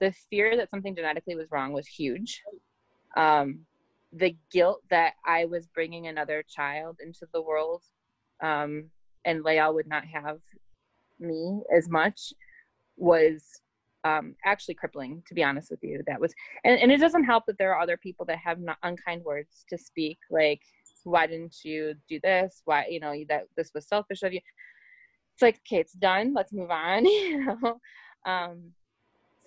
[0.01, 2.41] the fear that something genetically was wrong was huge.
[3.15, 3.61] Um,
[4.11, 7.81] the guilt that I was bringing another child into the world,
[8.43, 8.89] um,
[9.23, 10.39] and Lael would not have
[11.19, 12.33] me as much
[12.97, 13.61] was
[14.03, 16.01] um, actually crippling, to be honest with you.
[16.07, 18.77] That was, and, and it doesn't help that there are other people that have not
[18.83, 20.61] unkind words to speak, like,
[21.05, 22.61] why didn't you do this?
[22.65, 24.41] Why, you know, that this was selfish of you.
[25.33, 26.33] It's like, okay, it's done.
[26.33, 27.79] Let's move on, you know?
[28.25, 28.71] Um,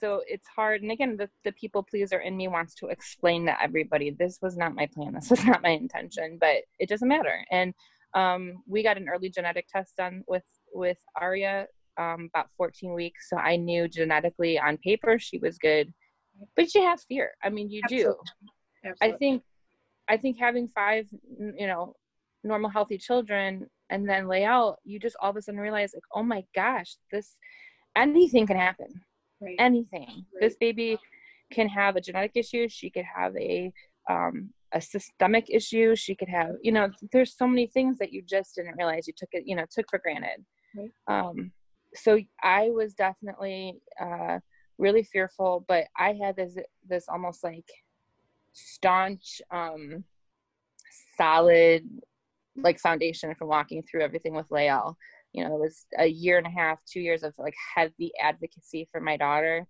[0.01, 0.83] so it's hard.
[0.83, 4.57] And again, the, the people pleaser in me wants to explain to everybody, this was
[4.57, 5.15] not my plan.
[5.15, 7.45] This was not my intention, but it doesn't matter.
[7.51, 7.75] And
[8.15, 11.67] um, we got an early genetic test done with, with Aria
[11.99, 13.29] um, about 14 weeks.
[13.29, 15.93] So I knew genetically on paper she was good,
[16.57, 17.33] but you have fear.
[17.43, 18.13] I mean, you Absolutely.
[18.13, 18.91] do.
[18.91, 19.15] Absolutely.
[19.15, 19.43] I think,
[20.09, 21.07] I think having five,
[21.39, 21.95] you know,
[22.45, 26.23] normal healthy children and then Lael, you just all of a sudden realize like, oh
[26.23, 27.37] my gosh, this,
[27.97, 28.89] anything can happen.
[29.41, 29.57] Right.
[29.59, 30.27] Anything.
[30.35, 30.41] Right.
[30.41, 30.99] This baby
[31.53, 32.69] can have a genetic issue.
[32.69, 33.73] She could have a,
[34.11, 35.97] um, a systemic issue.
[35.97, 39.15] She could have, you know, there's so many things that you just didn't realize you
[39.17, 40.45] took it, you know, took for granted.
[40.77, 40.91] Right.
[41.07, 41.53] Um,
[41.95, 44.41] so I was definitely uh,
[44.77, 46.57] really fearful, but I had this
[46.87, 47.65] this almost like
[48.59, 50.05] staunch, um,
[51.17, 51.89] solid
[52.57, 54.97] like foundation from walking through everything with Lael.
[55.33, 58.89] You know, it was a year and a half, two years of like heavy advocacy
[58.91, 59.67] for my daughter,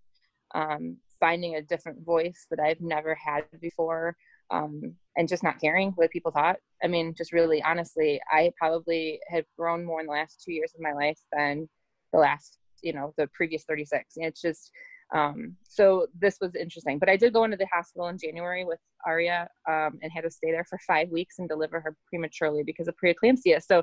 [0.54, 4.16] um, finding a different voice that I've never had before,
[4.50, 6.56] um, and just not caring what people thought.
[6.82, 10.72] I mean, just really honestly, I probably have grown more in the last two years
[10.74, 11.68] of my life than
[12.12, 14.70] the last you know the previous 36 and it's just
[15.14, 18.78] um, so this was interesting but i did go into the hospital in january with
[19.06, 22.88] aria um, and had to stay there for five weeks and deliver her prematurely because
[22.88, 23.62] of preeclampsia.
[23.62, 23.82] So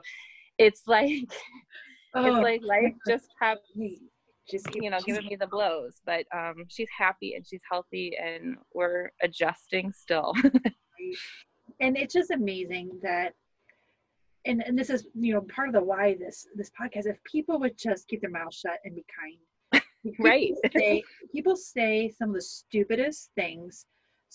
[0.58, 1.32] it's like
[2.14, 3.58] oh, it's like life just have
[4.50, 8.58] just you know giving me the blows but um, she's happy and she's healthy and
[8.74, 10.34] we're adjusting still.
[11.82, 13.34] And it's just amazing that
[14.46, 17.60] and and this is you know part of the why this this podcast if people
[17.60, 19.38] would just keep their mouth shut and be kind
[20.20, 20.54] right.
[20.76, 23.86] Say, people say some of the stupidest things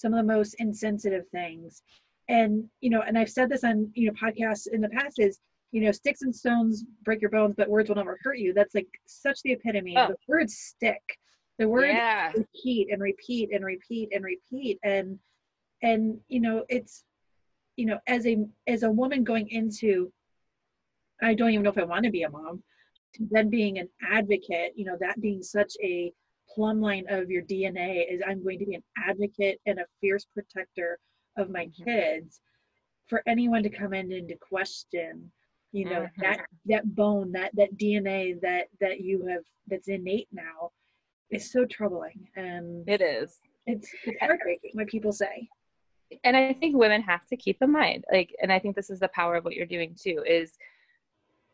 [0.00, 1.82] some of the most insensitive things.
[2.28, 5.40] And you know and i've said this on you know podcasts in the past is
[5.72, 8.54] you know sticks and stones break your bones but words will never hurt you.
[8.54, 9.96] That's like such the epitome.
[9.96, 10.08] Oh.
[10.08, 11.02] the words stick.
[11.58, 12.32] The words yeah.
[12.34, 14.78] repeat and repeat and repeat and repeat.
[14.84, 15.18] And
[15.82, 17.04] and you know it's
[17.76, 20.12] you know as a as a woman going into
[21.22, 22.62] i don't even know if i want to be a mom
[23.18, 26.12] then being an advocate you know that being such a
[26.54, 30.26] plumb line of your dna is i'm going to be an advocate and a fierce
[30.32, 30.98] protector
[31.36, 31.84] of my mm-hmm.
[31.84, 32.40] kids
[33.08, 35.30] for anyone to come in and to question
[35.72, 36.22] you know mm-hmm.
[36.22, 40.70] that that bone that that dna that that you have that's innate now
[41.30, 45.48] is so troubling and it is it's, it's heartbreaking when people say
[46.24, 49.00] and I think women have to keep in mind, like, and I think this is
[49.00, 50.52] the power of what you're doing too, is,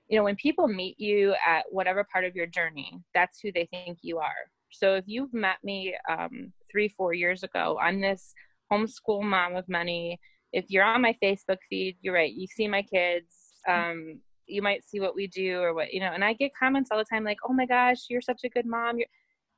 [0.08, 3.66] you know, when people meet you at whatever part of your journey, that's who they
[3.66, 4.50] think you are.
[4.70, 8.34] So if you've met me um, three, four years ago, I'm this
[8.70, 10.20] homeschool mom of money.
[10.52, 12.32] If you're on my Facebook feed, you're right.
[12.32, 13.34] You see my kids.
[13.68, 16.12] Um, you might see what we do or what you know.
[16.12, 18.66] And I get comments all the time like, "Oh my gosh, you're such a good
[18.66, 19.08] mom." You're,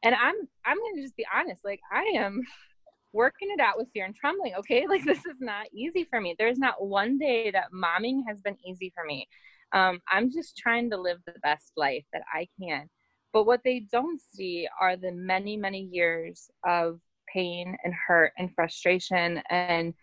[0.03, 0.35] and I'm
[0.65, 1.65] I'm gonna just be honest.
[1.65, 2.43] Like I am
[3.13, 4.55] working it out with fear and trembling.
[4.59, 6.35] Okay, like this is not easy for me.
[6.39, 9.29] There's not one day that momming has been easy for me.
[9.73, 12.89] Um, I'm just trying to live the best life that I can.
[13.33, 17.01] But what they don't see are the many, many years of
[17.33, 19.95] pain and hurt and frustration and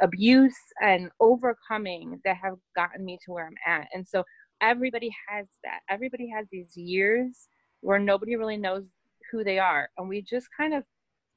[0.00, 3.88] abuse and overcoming that have gotten me to where I'm at.
[3.92, 4.24] And so
[4.60, 5.80] everybody has that.
[5.88, 7.48] Everybody has these years
[7.80, 8.84] where nobody really knows
[9.30, 9.90] who they are.
[9.98, 10.84] And we just kind of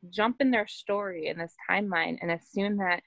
[0.09, 3.03] jump in their story in this timeline and assume that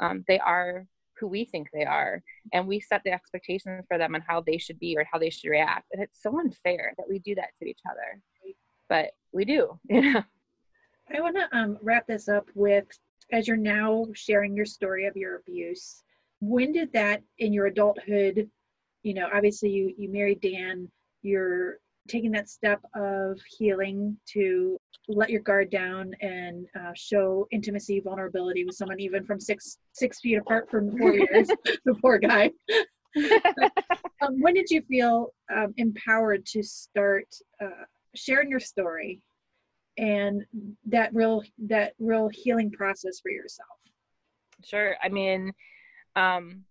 [0.00, 0.86] um, they are
[1.24, 2.22] who we think they are.
[2.52, 5.30] And we set the expectations for them on how they should be or how they
[5.30, 5.86] should react.
[5.92, 8.20] And it's so unfair that we do that to each other.
[8.90, 10.22] But we do, you know.
[11.14, 12.86] I want to um, wrap this up with
[13.32, 16.02] as you're now sharing your story of your abuse,
[16.40, 18.50] when did that in your adulthood,
[19.02, 20.88] you know, obviously you, you married Dan,
[21.22, 21.78] you're
[22.08, 24.78] taking that step of healing to
[25.08, 30.20] let your guard down and uh, show intimacy, vulnerability with someone even from six six
[30.20, 31.48] feet apart from four years,
[31.84, 32.50] the poor guy.
[34.22, 37.26] um, when did you feel um, empowered to start
[37.62, 37.84] uh,
[38.14, 39.20] sharing your story
[39.98, 40.44] and
[40.86, 43.68] that real that real healing process for yourself
[44.64, 45.52] sure i mean
[46.16, 46.64] um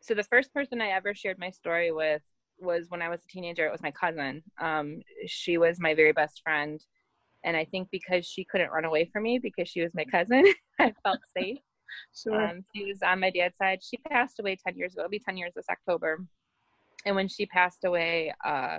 [0.00, 2.22] so the first person i ever shared my story with
[2.60, 4.42] was when i was a teenager it was my cousin.
[4.60, 6.80] Um she was my very best friend.
[7.44, 10.44] And i think because she couldn't run away from me because she was my cousin
[10.78, 11.58] i felt safe.
[12.12, 12.48] Sure.
[12.48, 13.78] um she was on my dad's side.
[13.80, 15.02] She passed away 10 years ago.
[15.02, 16.26] It'll be 10 years this october.
[17.06, 18.78] And when she passed away uh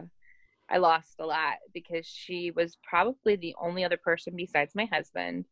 [0.70, 5.46] I lost a lot because she was probably the only other person besides my husband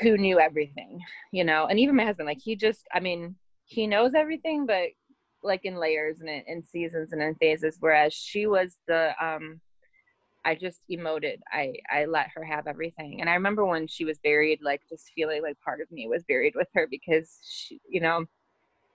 [0.00, 1.00] who knew everything,
[1.32, 3.34] you know, and even my husband, like he just, I mean,
[3.64, 4.88] he knows everything, but
[5.42, 7.76] like in layers and in seasons and in phases.
[7.80, 9.60] Whereas she was the, um,
[10.44, 11.40] I just emoted.
[11.52, 13.20] I I let her have everything.
[13.20, 16.24] And I remember when she was buried, like just feeling like part of me was
[16.24, 18.24] buried with her because she, you know,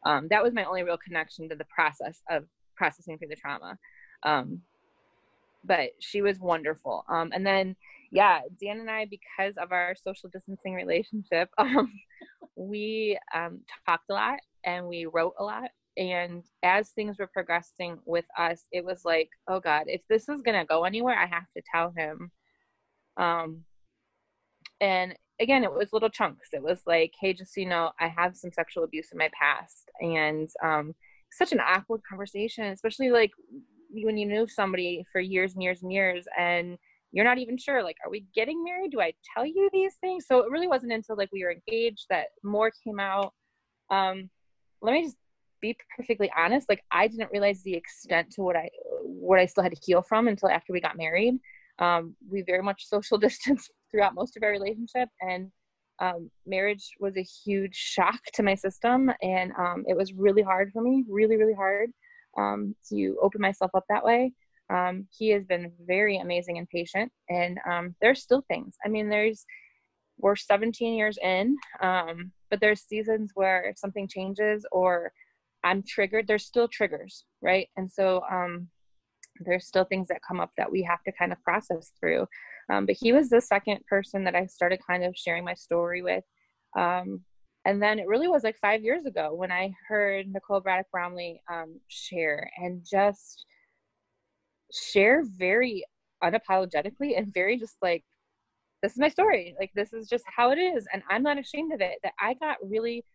[0.05, 3.77] um, that was my only real connection to the process of processing through the trauma.
[4.23, 4.61] Um,
[5.63, 7.05] but she was wonderful.
[7.07, 7.75] Um, and then,
[8.11, 11.91] yeah, Dan and I, because of our social distancing relationship, um,
[12.55, 15.69] we um, talked a lot and we wrote a lot.
[15.97, 20.41] And as things were progressing with us, it was like, oh God, if this is
[20.41, 22.31] going to go anywhere, I have to tell him.
[23.17, 23.63] Um,
[24.81, 26.49] and again, it was little chunks.
[26.51, 29.29] It was like, hey, just so you know, I have some sexual abuse in my
[29.39, 29.89] past.
[30.01, 30.93] And um,
[31.31, 33.31] such an awkward conversation, especially like
[33.91, 36.77] when you knew somebody for years and years and years and
[37.11, 40.25] you're not even sure like are we getting married do i tell you these things
[40.27, 43.33] so it really wasn't until like we were engaged that more came out
[43.91, 44.29] um
[44.81, 45.15] let me just
[45.63, 48.69] be perfectly honest like i didn't realize the extent to what i
[49.01, 51.39] what i still had to heal from until after we got married
[51.79, 55.51] um we very much social distance throughout most of our relationship and
[55.99, 60.71] um, marriage was a huge shock to my system and um, it was really hard
[60.73, 61.89] for me really really hard
[62.37, 64.33] um, to open myself up that way.
[64.69, 68.75] Um, he has been very amazing and patient, and um, there's still things.
[68.85, 69.45] I mean, there's
[70.19, 75.11] we're 17 years in, but there's seasons where if something changes or
[75.63, 77.67] I'm triggered, there's still triggers, right?
[77.77, 78.67] And so um,
[79.39, 82.27] there's still things that come up that we have to kind of process through.
[82.71, 86.01] Um, but he was the second person that I started kind of sharing my story
[86.01, 86.23] with.
[86.77, 87.21] Um,
[87.65, 91.41] and then it really was like five years ago when I heard Nicole Braddock Bromley
[91.51, 93.45] um, share and just
[94.71, 95.85] share very
[96.23, 98.03] unapologetically and very just like,
[98.81, 99.55] this is my story.
[99.57, 100.85] Like, this is just how it is.
[100.91, 101.99] And I'm not ashamed of it.
[102.03, 103.05] That I got really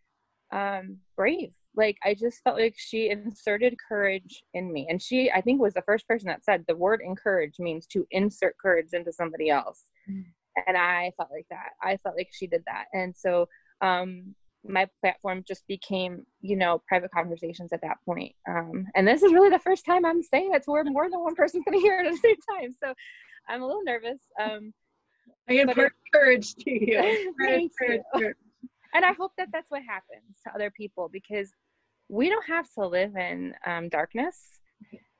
[0.51, 1.53] um, brave.
[1.77, 4.87] Like, I just felt like she inserted courage in me.
[4.89, 8.07] And she, I think, was the first person that said the word encourage means to
[8.11, 9.85] insert courage into somebody else.
[10.11, 10.25] Mm.
[10.67, 11.71] And I felt like that.
[11.83, 12.87] I felt like she did that.
[12.93, 13.49] And so,
[13.81, 18.35] um, my platform just became, you know, private conversations at that point.
[18.49, 21.21] Um, and this is really the first time I'm saying it to where more than
[21.21, 22.75] one person's going to hear it at the same time.
[22.83, 22.93] So
[23.49, 24.19] I'm a little nervous.
[24.41, 24.73] Um,
[25.49, 27.35] I impart courage to you.
[27.41, 27.73] Thank
[28.17, 28.35] you.
[28.95, 31.51] And I hope that that's what happens to other people because
[32.09, 34.61] we don't have to live in um, darkness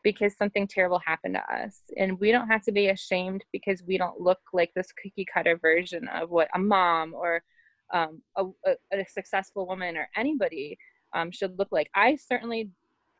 [0.03, 1.81] because something terrible happened to us.
[1.97, 5.59] And we don't have to be ashamed because we don't look like this cookie cutter
[5.59, 7.43] version of what a mom or
[7.93, 8.45] um, a,
[8.93, 10.79] a, successful woman or anybody
[11.15, 11.91] um, should look like.
[11.95, 12.71] I certainly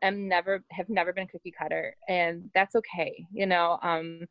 [0.01, 3.25] am never have never been a cookie cutter, and that's okay.
[3.31, 4.21] You know, um,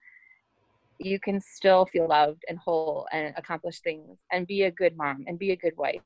[0.99, 5.25] you can still feel loved and whole and accomplish things and be a good mom
[5.27, 6.01] and be a good wife.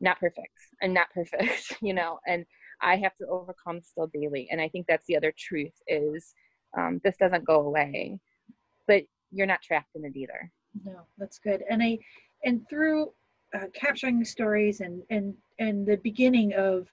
[0.00, 2.18] Not perfect and not perfect, you know.
[2.26, 2.44] And
[2.80, 4.48] I have to overcome still daily.
[4.50, 6.34] And I think that's the other truth is
[6.76, 8.18] um, this doesn't go away,
[8.86, 10.50] but you're not trapped in it either.
[10.84, 11.62] No, that's good.
[11.68, 11.98] And I
[12.44, 13.12] and through
[13.54, 16.88] uh, capturing stories and and and the beginning of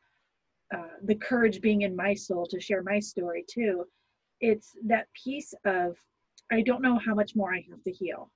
[0.75, 3.85] uh, the courage being in my soul to share my story too
[4.41, 5.97] it's that piece of
[6.51, 8.31] i don't know how much more i have to heal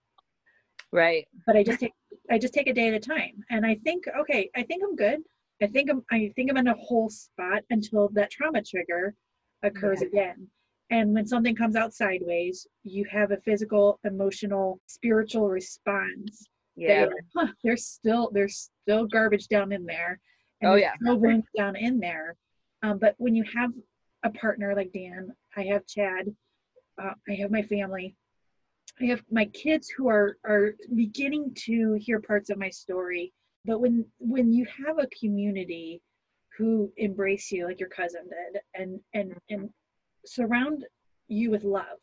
[0.91, 1.93] right but i just take
[2.29, 4.95] i just take a day at a time and i think okay i think i'm
[4.95, 5.19] good
[5.61, 9.13] I think I'm I think I'm in a whole spot until that trauma trigger
[9.61, 10.07] occurs Yeah.
[10.07, 10.47] again.
[10.89, 16.47] And when something comes out sideways, you have a physical, emotional, spiritual response.
[16.75, 17.05] Yeah.
[17.05, 20.19] like, huh, there's still there's still garbage down in there.
[20.59, 20.95] And Oh, there's yeah.
[21.01, 22.35] still wounds down in there.
[22.81, 23.71] Um, but when you have
[24.23, 26.35] a partner like Dan, I have Chad,
[27.01, 28.15] uh, I have my family,
[29.01, 33.33] I have my kids who are are beginning to hear parts of my story.
[33.65, 36.01] But when when you have a community
[36.57, 39.69] who embrace you like your cousin did and and and
[40.25, 40.85] surround
[41.27, 41.99] you with love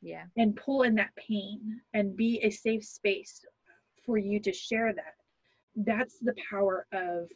[0.00, 0.24] Yeah.
[0.36, 3.44] and pull in that pain and be a safe space
[4.06, 5.14] for you to share that
[5.76, 7.28] that's the power of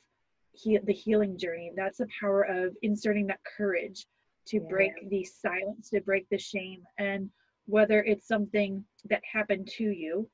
[0.53, 4.07] he- the healing journey that's the power of inserting that courage
[4.47, 4.69] to Yeah.
[4.69, 7.31] break the silence to break the shame and
[7.67, 10.29] whether it's something that happened to you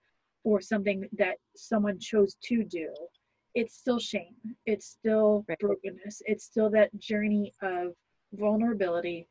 [0.44, 2.92] or something that someone chose to do
[3.54, 4.34] it's still shame
[4.66, 5.58] it's still Right.
[5.58, 7.94] brokenness it's still that journey of
[8.32, 9.28] vulnerability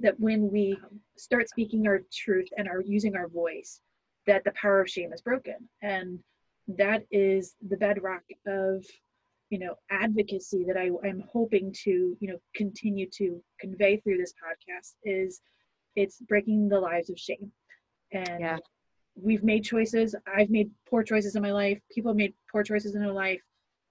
[0.00, 3.80] that when we um, start speaking our truth and are using our voice
[4.26, 6.18] that the power of shame is broken and
[6.68, 8.84] that is the bedrock of
[9.50, 14.32] you know advocacy that I, i'm hoping to you know continue to convey through this
[14.32, 15.40] podcast is
[15.94, 17.50] it's breaking the lives of shame.
[18.12, 18.58] And Yeah.
[19.14, 20.14] we've made choices.
[20.26, 21.80] I've made poor choices in my life.
[21.90, 23.40] People have made poor choices in their life.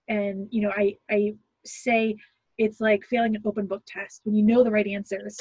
[0.07, 1.33] And you know i i
[1.65, 2.15] say
[2.57, 4.21] it's like failing an open book test.
[4.23, 5.37] When you know the right answers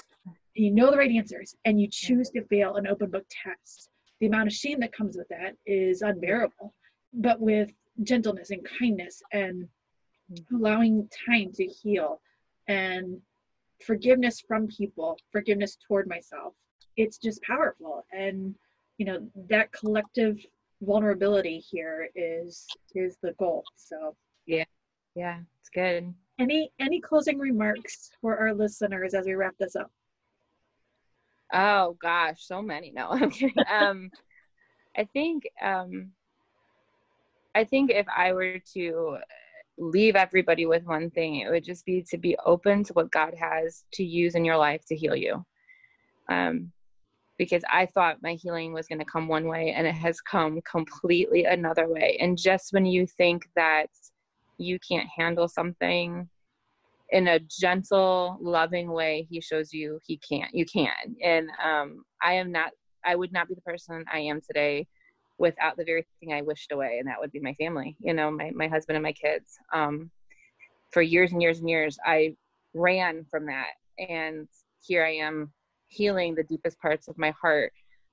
[0.55, 3.89] you know the right answers and you choose to fail an open book test
[4.21, 6.73] the amount of shame that comes with that is unbearable
[7.13, 7.71] but with
[8.03, 9.67] gentleness and kindness and
[10.53, 12.21] allowing time to heal
[12.69, 13.21] and
[13.85, 16.55] forgiveness from people forgiveness toward myself
[16.97, 18.55] it's just powerful and
[18.99, 20.39] you know that collective
[20.83, 24.17] vulnerability here is is the goal so
[24.47, 24.65] Yeah.
[25.15, 25.41] Yeah.
[25.61, 26.15] It's good.
[26.39, 29.91] any any closing remarks for our listeners as we wrap this up
[31.53, 32.91] Oh gosh, so many.
[32.91, 33.55] No, I'm kidding.
[33.71, 34.11] um,
[34.97, 36.11] I think um,
[37.55, 39.19] I think if I were to
[39.79, 43.35] leave everybody with one thing, it would just be to be open to what God
[43.35, 45.45] has to use in your life to heal you.
[46.29, 46.73] Um,
[47.37, 50.61] because I thought my healing was going to come one way, and it has come
[50.63, 52.17] completely another way.
[52.21, 53.89] And just when you think that
[54.59, 56.29] you can't handle something
[57.11, 62.33] in a gentle loving way he shows you he can't you can and um i
[62.33, 62.71] am not
[63.05, 64.87] i would not be the person i am today
[65.39, 68.31] without the very thing i wished away and that would be my family you know
[68.31, 70.11] my, my husband and my kids um
[70.93, 72.35] for years and years and years i
[72.75, 74.49] ran from that and
[74.81, 75.53] here i am
[75.89, 77.73] healing the deepest parts of my heart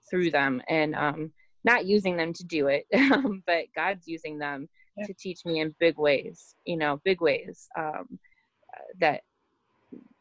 [0.09, 1.32] through them and um
[1.63, 2.86] not using them to do it
[3.45, 4.67] but god's using them
[4.97, 5.05] Yeah.
[5.07, 8.19] to teach me in big ways you know big ways um
[8.99, 9.22] that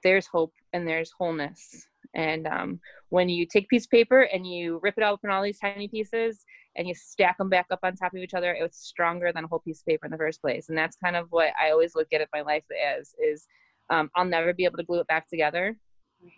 [0.03, 1.87] there's hope and there's wholeness.
[2.15, 2.81] And um,
[3.11, 5.59] when you take a piece of paper and you rip it up in all these
[5.59, 6.45] tiny pieces
[6.77, 9.49] and you stack them back up on top of each other, it's stronger than a
[9.49, 10.69] whole piece of paper in the first place.
[10.69, 12.65] And that's kind of what I always look at it my life
[12.99, 13.47] as is
[13.91, 15.77] um, I'll never be able to glue it back together,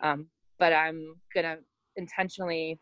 [0.01, 0.27] um,
[0.57, 1.57] but I'm gonna
[1.95, 2.79] intentionally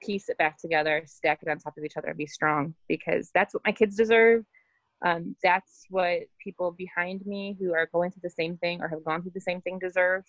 [0.00, 3.30] piece it back together, stack it on top of each other, and be strong because
[3.34, 4.44] that's what my kids deserve
[5.04, 9.04] um, that's what people behind me who are going through the same thing or have
[9.04, 10.24] gone through the same thing deserve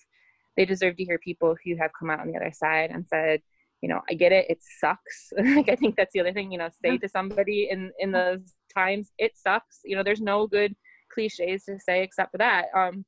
[0.57, 3.41] they deserve to hear people who have come out on the other side and said
[3.84, 6.57] you know i get it it sucks like i think that's the other thing you
[6.57, 10.73] know say to somebody in in those times it sucks you know there's no good
[11.14, 13.05] cliches to say except for that um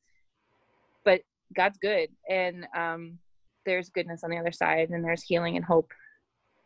[1.05, 1.21] but
[1.55, 3.17] god's good and um
[3.65, 5.91] there's goodness on the other side and there's healing and hope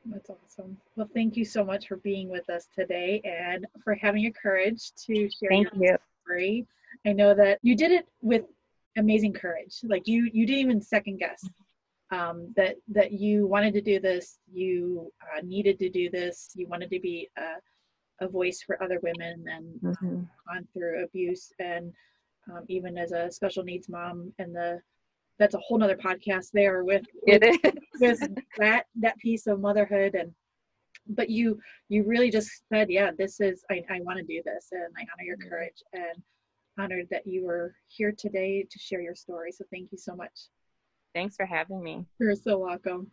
[0.05, 0.77] That's awesome.
[0.95, 4.91] Well, thank you so much for being with us today and for having your courage
[5.05, 6.67] to share thank your you story.
[7.05, 8.43] I know that you did it with
[8.97, 9.75] amazing courage.
[9.83, 11.41] Like you, you didn't even second guess
[12.11, 14.39] um, that that you wanted to do this.
[14.51, 16.51] You uh, needed to do this.
[16.55, 20.27] You wanted to be a, a voice for other women and Mhm.
[20.47, 21.93] gone through abuse and
[22.51, 24.81] um, even as a special needs mom and the
[25.37, 27.43] that's a whole nother podcast there with it
[28.01, 30.33] is with that that piece of motherhood and
[31.09, 31.59] but you
[31.89, 35.01] you really just said yeah this is i, I want to do this and i
[35.01, 35.49] honor your Mhm.
[35.49, 36.23] courage and
[36.79, 40.47] honored that you were here today to share your story so thank you so much
[41.13, 42.05] thanks for having me.
[42.19, 43.11] You're so welcome.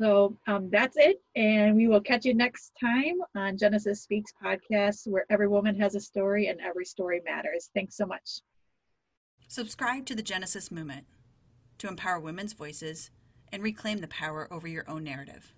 [0.00, 5.08] So um, that's it and we will catch you next time on genesis speaks podcast
[5.08, 7.70] where every woman has a story and every story matters.
[7.74, 8.40] Thanks so much.
[9.48, 11.06] Subscribe to the Genesis Movement
[11.78, 13.10] to empower women's voices
[13.50, 15.52] and reclaim the power over your own narrative.